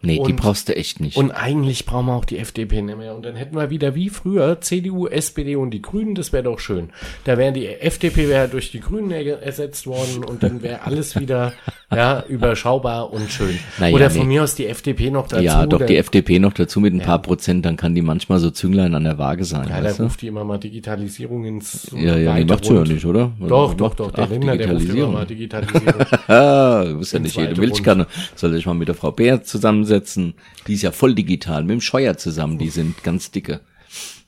[0.00, 1.16] Nee, und, die brauchst du echt nicht.
[1.16, 3.16] Und eigentlich brauchen wir auch die FDP nicht mehr.
[3.16, 6.60] Und dann hätten wir wieder wie früher CDU, SPD und die Grünen, das wäre doch
[6.60, 6.90] schön.
[7.24, 11.18] Da wären die FDP wäre durch die Grünen er ersetzt worden und dann wäre alles
[11.20, 11.52] wieder
[11.90, 13.58] ja überschaubar und schön.
[13.78, 14.34] Naja, Oder von nee.
[14.34, 15.42] mir aus die FDP noch dazu.
[15.42, 17.06] Ja, doch die FDP noch dazu mit ein ja.
[17.06, 19.68] paar Prozent, dann kann die manchmal so Zünglein an der Waage sein.
[19.68, 23.06] Ja, da ruft die immer mal Digitalisierung ins Ja, ja, die macht sie ja nicht,
[23.06, 23.32] oder?
[23.40, 25.94] Doch, doch, doch, der Lindner, der ruft immer mal Digitalisierung.
[26.26, 28.06] du musst ja nicht jede Milchkanne.
[28.34, 30.34] Soll ich mal mit der Frau Bär zusammen zusammensetzen.
[30.66, 33.60] Die ist ja voll digital, mit dem Scheuer zusammen, die sind ganz dicke.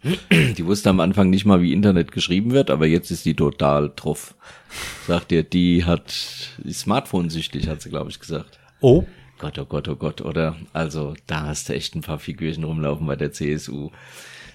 [0.31, 3.93] Die wusste am Anfang nicht mal, wie Internet geschrieben wird, aber jetzt ist die total
[3.95, 4.35] truff.
[5.07, 6.13] Sagt ihr, die hat
[6.69, 8.59] Smartphone-süchtig, hat sie, glaube ich, gesagt.
[8.81, 9.05] Oh.
[9.39, 10.57] Gott, oh Gott, oh Gott, oder?
[10.73, 13.91] Also, da hast du echt ein paar Figürchen rumlaufen bei der CSU.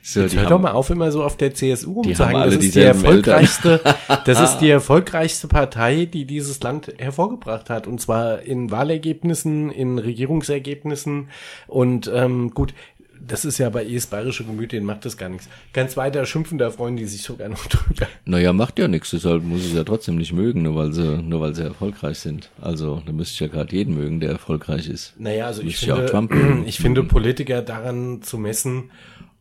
[0.08, 2.54] So, Jetzt hör haben, doch mal auf, immer so auf der CSU zu sagen, das
[2.54, 3.82] ist die erfolgreichste,
[4.26, 7.88] das ist die erfolgreichste Partei, die dieses Land hervorgebracht hat.
[7.88, 11.30] Und zwar in Wahlergebnissen, in Regierungsergebnissen.
[11.66, 12.76] Und ähm, gut,
[13.20, 15.50] das ist ja bei ES bayerische Gemüt, denen macht das gar nichts.
[15.74, 18.08] Ganz weiter schimpfen, da freuen die sich sogar noch drüber.
[18.26, 21.42] Naja, macht ja nichts, deshalb muss es ja trotzdem nicht mögen, nur weil sie, nur
[21.42, 22.50] weil sie erfolgreich sind.
[22.62, 25.14] Also, da müsste ich ja gerade jeden mögen, der erfolgreich ist.
[25.18, 28.92] Naja, also ich finde, ich finde Politiker daran zu messen,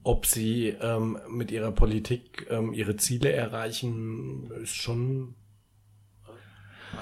[0.03, 5.35] ob sie ähm, mit ihrer Politik ähm, ihre Ziele erreichen, ist schon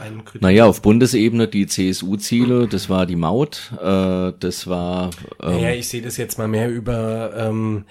[0.00, 0.42] ein Kriterium.
[0.42, 5.10] Naja, auf Bundesebene die CSU-Ziele, das war die Maut, äh, das war.
[5.40, 7.84] Ähm, naja, ich sehe das jetzt mal mehr über ähm,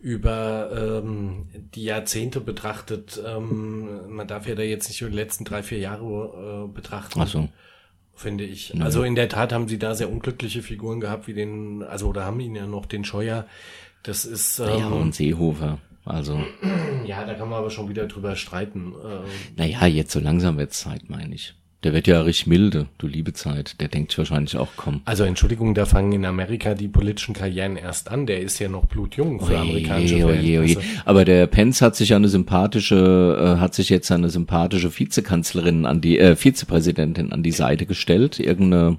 [0.00, 3.20] über ähm, die Jahrzehnte betrachtet.
[3.26, 7.20] Ähm, man darf ja da jetzt nicht über die letzten drei, vier Jahre äh, betrachten.
[7.20, 7.48] Ach so
[8.16, 8.72] finde ich.
[8.80, 12.24] Also in der Tat haben sie da sehr unglückliche Figuren gehabt, wie den, also oder
[12.24, 13.46] haben ihn ja noch den Scheuer,
[14.02, 14.58] das ist.
[14.58, 15.78] Ähm, ja, und Seehofer.
[16.06, 16.40] Also.
[17.06, 18.92] Ja, da kann man aber schon wieder drüber streiten.
[19.04, 19.20] Ähm,
[19.56, 21.54] naja, jetzt so langsam wird Zeit, meine ich.
[21.84, 23.80] Der wird ja richtig milde, du liebe Zeit.
[23.80, 25.02] Der denkt wahrscheinlich auch, komm.
[25.04, 28.26] Also Entschuldigung, da fangen in Amerika die politischen Karrieren erst an.
[28.26, 30.78] Der ist ja noch blutjung für oje, amerikanische oje, oje.
[31.04, 36.00] Aber der Pence hat sich eine sympathische, äh, hat sich jetzt eine sympathische Vizekanzlerin an
[36.00, 38.40] die, äh, Vizepräsidentin an die Seite gestellt.
[38.40, 38.98] Irgendeine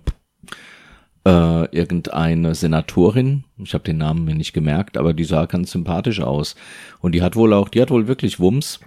[1.27, 6.21] äh, irgendeine Senatorin, ich habe den Namen mir nicht gemerkt, aber die sah ganz sympathisch
[6.21, 6.55] aus.
[7.01, 8.79] Und die hat wohl auch, die hat wohl wirklich Wumms.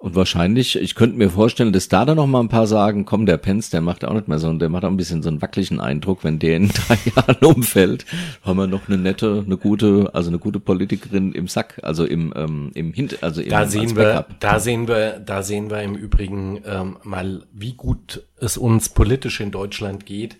[0.00, 3.26] Und wahrscheinlich, ich könnte mir vorstellen, dass da dann noch mal ein paar sagen, komm,
[3.26, 5.42] der Pence, der macht auch nicht mehr so, der macht auch ein bisschen so einen
[5.42, 8.06] wackeligen Eindruck, wenn der in drei Jahren umfällt,
[8.42, 12.32] haben wir noch eine nette, eine gute, also eine gute Politikerin im Sack, also im,
[12.36, 15.96] ähm, im Hint, also im da sehen wir, da sehen wir, da sehen wir im
[15.96, 20.36] Übrigen ähm, mal, wie gut es uns politisch in Deutschland geht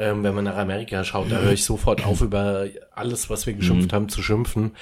[0.00, 3.52] ähm, wenn man nach Amerika schaut, da höre ich sofort auf, über alles, was wir
[3.52, 3.94] geschimpft mhm.
[3.94, 4.72] haben, zu schimpfen,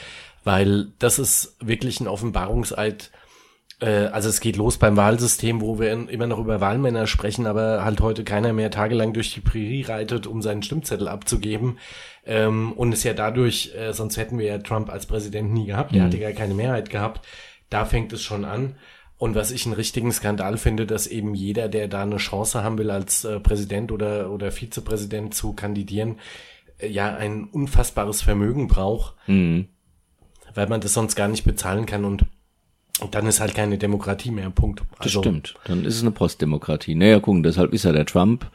[0.45, 3.11] weil das ist wirklich ein Offenbarungseid.
[3.81, 7.85] Äh, also es geht los beim Wahlsystem, wo wir immer noch über Wahlmänner sprechen, aber
[7.85, 11.79] halt heute keiner mehr tagelang durch die Prärie reitet, um seinen Stimmzettel abzugeben.
[12.25, 15.93] Ähm, und es ja dadurch, äh, sonst hätten wir ja Trump als Präsident nie gehabt,
[15.95, 16.07] der mhm.
[16.07, 17.27] hatte gar keine Mehrheit gehabt.
[17.71, 18.77] Da fängt es schon an.
[19.19, 22.79] Und was ich einen richtigen Skandal finde, dass eben jeder, der da eine Chance haben
[22.79, 26.17] will, als äh, Präsident oder, oder Vizepräsident zu kandidieren,
[26.79, 29.67] äh, ja ein unfassbares Vermögen braucht, mhm.
[30.55, 32.25] weil man das sonst gar nicht bezahlen kann und
[33.11, 34.83] dann ist halt keine Demokratie mehr, Punkt.
[34.99, 35.55] Also, das stimmt.
[35.65, 36.95] Dann ist es eine Postdemokratie.
[36.95, 38.51] Naja, gucken, deshalb ist ja der Trump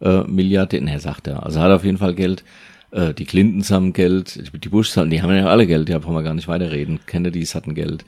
[0.00, 1.44] äh, Milliardär, ne, sagt er.
[1.44, 2.44] Also hat auf jeden Fall Geld.
[2.90, 6.14] Äh, die Clintons haben Geld, die Bushs haben, die haben ja alle Geld, ja, brauchen
[6.14, 7.00] wir gar nicht weiterreden.
[7.06, 8.04] Kennedys hatten Geld.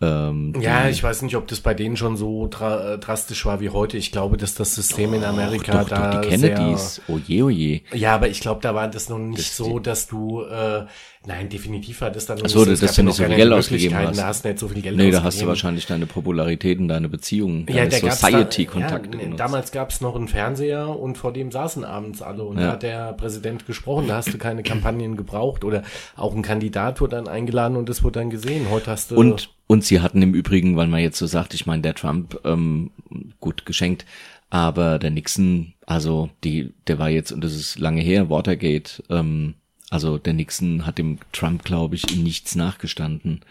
[0.00, 3.70] Ähm, ja, ich weiß nicht, ob das bei denen schon so dra drastisch war wie
[3.70, 3.96] heute.
[3.96, 7.44] Ich glaube, dass das System oh, in Amerika doch, da doch, die Kennedys, sehr, oje,
[7.44, 7.80] oje.
[7.92, 10.86] Ja, aber ich glaube, da war das noch nicht das so, dass du äh,
[11.26, 14.18] Nein, definitiv hat es dann Ach so, dass du nicht so viel Geld ausgegeben hast.
[14.18, 16.88] Da hast du nicht so viel Geld Nee, da hast du wahrscheinlich deine Popularität und
[16.88, 19.18] deine Beziehungen, deine ja, Society-Kontakte.
[19.18, 22.66] Ja, damals gab's noch einen Fernseher und vor dem saßen abends alle und ja.
[22.66, 25.82] da hat der Präsident gesprochen, da hast du keine Kampagnen gebraucht oder
[26.14, 28.68] auch ein Kandidat wurde dann eingeladen und es wurde dann gesehen.
[28.70, 29.16] Heute hast du...
[29.16, 32.38] Und, und sie hatten im Übrigen, weil man jetzt so sagt, ich meine, der Trump,
[32.44, 32.90] ähm,
[33.40, 34.04] gut geschenkt,
[34.50, 39.54] aber der Nixon, also die, der war jetzt, und das ist lange her, Watergate, ähm,
[39.94, 43.42] also der Nixon hat dem Trump, glaube ich, in nichts nachgestanden.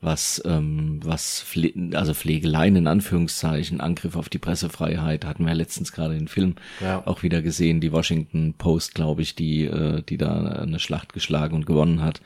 [0.00, 5.56] was, ähm, was Pfle also Pflegeleien in Anführungszeichen, Angriff auf die Pressefreiheit, hatten wir ja
[5.56, 7.04] letztens gerade den Film ja.
[7.04, 11.56] auch wieder gesehen, die Washington Post, glaube ich, die, äh, die da eine Schlacht geschlagen
[11.56, 12.20] und gewonnen hat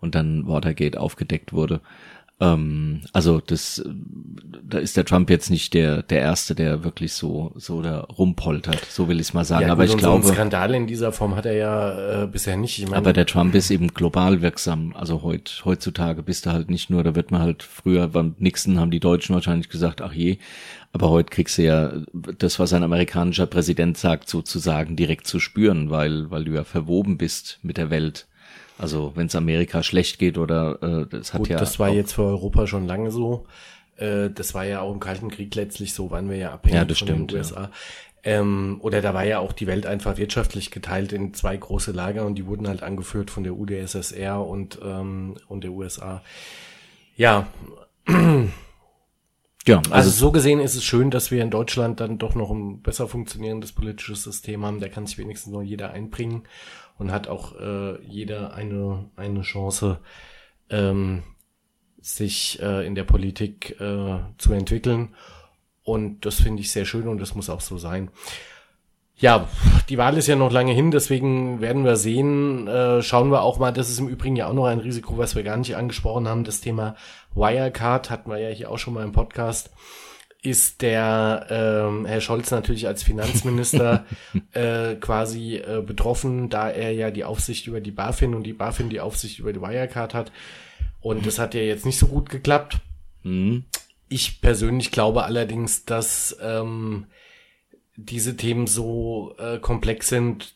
[0.00, 1.80] und dann Watergate aufgedeckt wurde.
[2.38, 3.82] Ähm, also das,
[4.62, 8.84] da ist der Trump jetzt nicht der der erste, der wirklich so so da rumpoltert.
[8.84, 9.66] So will ich es mal sagen.
[9.66, 12.78] Ja, aber ich glaube, so Skandal in dieser Form hat er ja äh, bisher nicht.
[12.78, 14.94] Ich meine, aber der Trump ist eben global wirksam.
[14.94, 18.78] Also heut, heutzutage bist du halt nicht nur, da wird man halt früher beim Nixon
[18.78, 20.36] haben die Deutschen wahrscheinlich gesagt, ach je.
[20.92, 25.88] Aber heute kriegst du ja das, was ein amerikanischer Präsident sagt, sozusagen direkt zu spüren,
[25.88, 28.26] weil weil du ja verwoben bist mit der Welt.
[28.78, 31.58] Also wenn es Amerika schlecht geht oder äh, das hat Gut, ja.
[31.58, 33.46] Das war jetzt für Europa schon lange so.
[33.96, 36.84] Äh, das war ja auch im Kalten Krieg letztlich so, waren wir ja abhängig ja,
[36.84, 37.62] das von stimmt, den USA.
[37.62, 37.70] Ja.
[38.24, 42.26] Ähm, oder da war ja auch die Welt einfach wirtschaftlich geteilt in zwei große Lager
[42.26, 46.22] und die wurden halt angeführt von der UdSSR und, ähm, und der USA.
[47.16, 47.46] Ja.
[49.66, 52.50] Ja, also, also, so gesehen ist es schön, dass wir in Deutschland dann doch noch
[52.50, 54.80] ein besser funktionierendes politisches System haben.
[54.80, 56.44] Da kann sich wenigstens noch jeder einbringen
[56.98, 59.98] und hat auch äh, jeder eine, eine Chance,
[60.70, 61.24] ähm,
[62.00, 65.14] sich äh, in der Politik äh, zu entwickeln.
[65.82, 68.10] Und das finde ich sehr schön und das muss auch so sein.
[69.18, 69.48] Ja,
[69.88, 72.68] die Wahl ist ja noch lange hin, deswegen werden wir sehen.
[72.68, 75.34] Äh, schauen wir auch mal, das ist im Übrigen ja auch noch ein Risiko, was
[75.34, 76.44] wir gar nicht angesprochen haben.
[76.44, 76.96] Das Thema
[77.34, 79.70] Wirecard hatten wir ja hier auch schon mal im Podcast
[80.46, 84.06] ist der ähm, Herr Scholz natürlich als Finanzminister
[84.52, 88.88] äh, quasi äh, betroffen, da er ja die Aufsicht über die BaFin und die BaFin
[88.88, 90.32] die Aufsicht über die Wirecard hat.
[91.00, 92.78] Und das hat ja jetzt nicht so gut geklappt.
[93.24, 93.64] Mhm.
[94.08, 97.06] Ich persönlich glaube allerdings, dass ähm,
[97.96, 100.54] diese Themen so äh, komplex sind,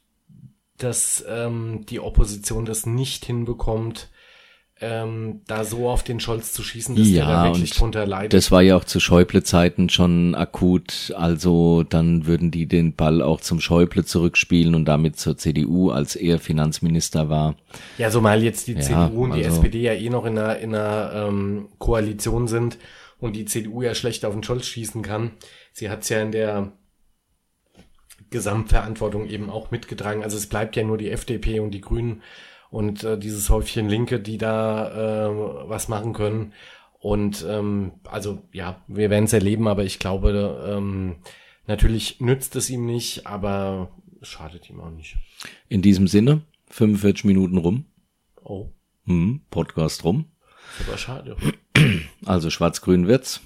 [0.78, 4.08] dass ähm, die Opposition das nicht hinbekommt,
[4.82, 8.32] ähm, da so auf den Scholz zu schießen, dass ja, der da wirklich drunter leidet.
[8.32, 11.12] Das war ja auch zu Schäuble-Zeiten schon akut.
[11.16, 16.16] Also dann würden die den Ball auch zum Schäuble zurückspielen und damit zur CDU, als
[16.16, 17.56] er Finanzminister war.
[17.98, 20.38] Ja, so mal jetzt die ja, CDU und die also, SPD ja eh noch in
[20.38, 22.78] einer, in einer ähm, Koalition sind
[23.18, 25.32] und die CDU ja schlecht auf den Scholz schießen kann.
[25.72, 26.72] Sie hat's ja in der
[28.30, 30.22] Gesamtverantwortung eben auch mitgetragen.
[30.22, 32.22] Also es bleibt ja nur die FDP und die Grünen
[32.70, 36.52] und äh, dieses Häufchen Linke, die da äh, was machen können.
[37.00, 41.16] Und ähm, also ja, wir werden es erleben, aber ich glaube, ähm,
[41.66, 45.16] natürlich nützt es ihm nicht, aber es schadet ihm auch nicht.
[45.68, 47.86] In diesem Sinne, 45 Minuten rum.
[48.42, 48.68] Oh.
[49.06, 50.26] Hm, Podcast rum.
[50.86, 51.36] Aber schade.
[52.26, 53.40] Also schwarz-grün wird's.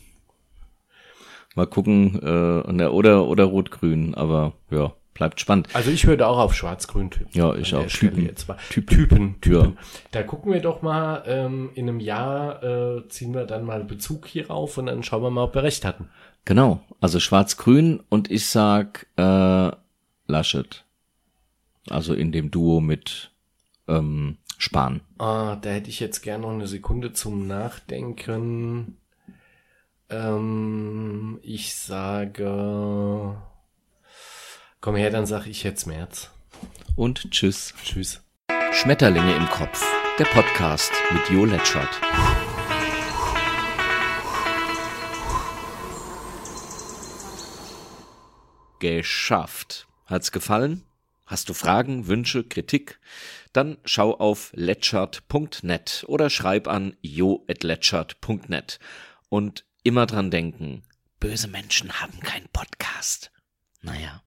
[1.54, 5.68] Mal gucken, äh, oder, oder rot-grün, aber ja bleibt spannend.
[5.72, 7.30] Also ich würde auch auf Schwarz-Grün tippen.
[7.32, 7.86] Ja, ich auch.
[7.86, 8.26] Typen.
[8.26, 8.58] Jetzt mal.
[8.68, 8.96] Typen.
[8.96, 9.40] Typen.
[9.40, 9.62] Typen.
[9.62, 9.72] Ja.
[10.10, 14.26] Da gucken wir doch mal, ähm, in einem Jahr äh, ziehen wir dann mal Bezug
[14.26, 16.08] hierauf und dann schauen wir mal, ob wir recht hatten.
[16.44, 16.82] Genau.
[17.00, 19.70] Also Schwarz-Grün und ich sag äh,
[20.26, 20.84] Laschet.
[21.88, 23.30] Also in dem Duo mit
[23.88, 25.00] ähm, Spahn.
[25.18, 28.96] Ah, da hätte ich jetzt gerne noch eine Sekunde zum Nachdenken.
[30.10, 33.36] Ähm, ich sage
[34.84, 36.30] Komm her, dann sag ich jetzt März.
[36.94, 37.72] Und tschüss.
[37.82, 38.22] Tschüss.
[38.72, 39.82] Schmetterlinge im Kopf.
[40.18, 41.88] Der Podcast mit Jo Letschert.
[48.78, 49.88] Geschafft.
[50.04, 50.84] Hat's gefallen?
[51.24, 53.00] Hast du Fragen, Wünsche, Kritik?
[53.54, 58.78] Dann schau auf letschert.net oder schreib an jo.letschert.net.
[59.30, 60.82] Und immer dran denken,
[61.20, 63.30] böse Menschen haben keinen Podcast.
[63.82, 64.22] Naja.